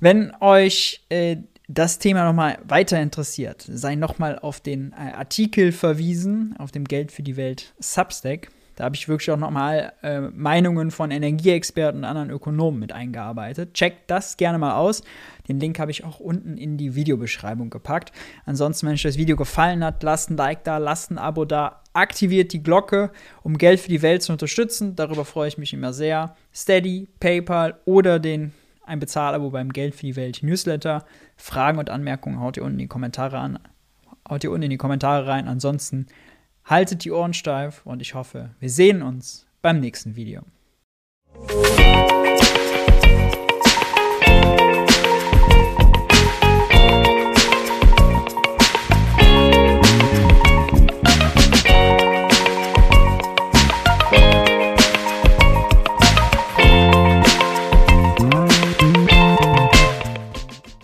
Wenn 0.00 0.32
euch 0.40 1.04
äh, 1.08 1.38
das 1.66 1.98
Thema 1.98 2.24
nochmal 2.24 2.58
weiter 2.66 3.00
interessiert, 3.00 3.66
sei 3.68 3.96
nochmal 3.96 4.38
auf 4.38 4.60
den 4.60 4.92
äh, 4.92 5.12
Artikel 5.12 5.72
verwiesen, 5.72 6.54
auf 6.58 6.70
dem 6.70 6.84
Geld 6.84 7.10
für 7.10 7.22
die 7.22 7.36
Welt 7.36 7.74
Substack. 7.80 8.48
Da 8.76 8.84
habe 8.84 8.94
ich 8.94 9.08
wirklich 9.08 9.28
auch 9.32 9.36
nochmal 9.36 9.92
äh, 10.04 10.20
Meinungen 10.20 10.92
von 10.92 11.10
Energieexperten 11.10 11.98
und 11.98 12.04
anderen 12.04 12.30
Ökonomen 12.30 12.78
mit 12.78 12.92
eingearbeitet. 12.92 13.74
Checkt 13.74 14.08
das 14.08 14.36
gerne 14.36 14.56
mal 14.58 14.76
aus. 14.76 15.02
Den 15.48 15.58
Link 15.58 15.80
habe 15.80 15.90
ich 15.90 16.04
auch 16.04 16.20
unten 16.20 16.56
in 16.56 16.78
die 16.78 16.94
Videobeschreibung 16.94 17.70
gepackt. 17.70 18.12
Ansonsten, 18.46 18.86
wenn 18.86 18.94
euch 18.94 19.02
das 19.02 19.18
Video 19.18 19.34
gefallen 19.34 19.82
hat, 19.82 20.04
lasst 20.04 20.30
ein 20.30 20.36
Like 20.36 20.62
da, 20.62 20.78
lasst 20.78 21.10
ein 21.10 21.18
Abo 21.18 21.44
da, 21.44 21.82
aktiviert 21.92 22.52
die 22.52 22.62
Glocke, 22.62 23.10
um 23.42 23.58
Geld 23.58 23.80
für 23.80 23.88
die 23.88 24.02
Welt 24.02 24.22
zu 24.22 24.30
unterstützen. 24.30 24.94
Darüber 24.94 25.24
freue 25.24 25.48
ich 25.48 25.58
mich 25.58 25.74
immer 25.74 25.92
sehr. 25.92 26.36
Steady, 26.54 27.08
PayPal 27.18 27.80
oder 27.84 28.20
den 28.20 28.52
ein 28.88 29.00
Bezahlabo 29.00 29.50
beim 29.50 29.72
Geld 29.72 29.94
für 29.94 30.06
die 30.06 30.16
Welt 30.16 30.42
Newsletter. 30.42 31.04
Fragen 31.36 31.78
und 31.78 31.90
Anmerkungen 31.90 32.40
haut 32.40 32.56
ihr 32.56 32.64
unten 32.64 32.74
in 32.74 32.84
die 32.84 32.88
Kommentare 32.88 33.38
an. 33.38 33.58
Haut 34.28 34.44
ihr 34.44 34.50
unten 34.50 34.64
in 34.64 34.70
die 34.70 34.76
Kommentare 34.76 35.26
rein. 35.26 35.46
Ansonsten 35.48 36.06
haltet 36.64 37.04
die 37.04 37.12
Ohren 37.12 37.34
steif 37.34 37.84
und 37.84 38.02
ich 38.02 38.14
hoffe, 38.14 38.50
wir 38.58 38.70
sehen 38.70 39.02
uns 39.02 39.46
beim 39.62 39.80
nächsten 39.80 40.16
Video. 40.16 40.42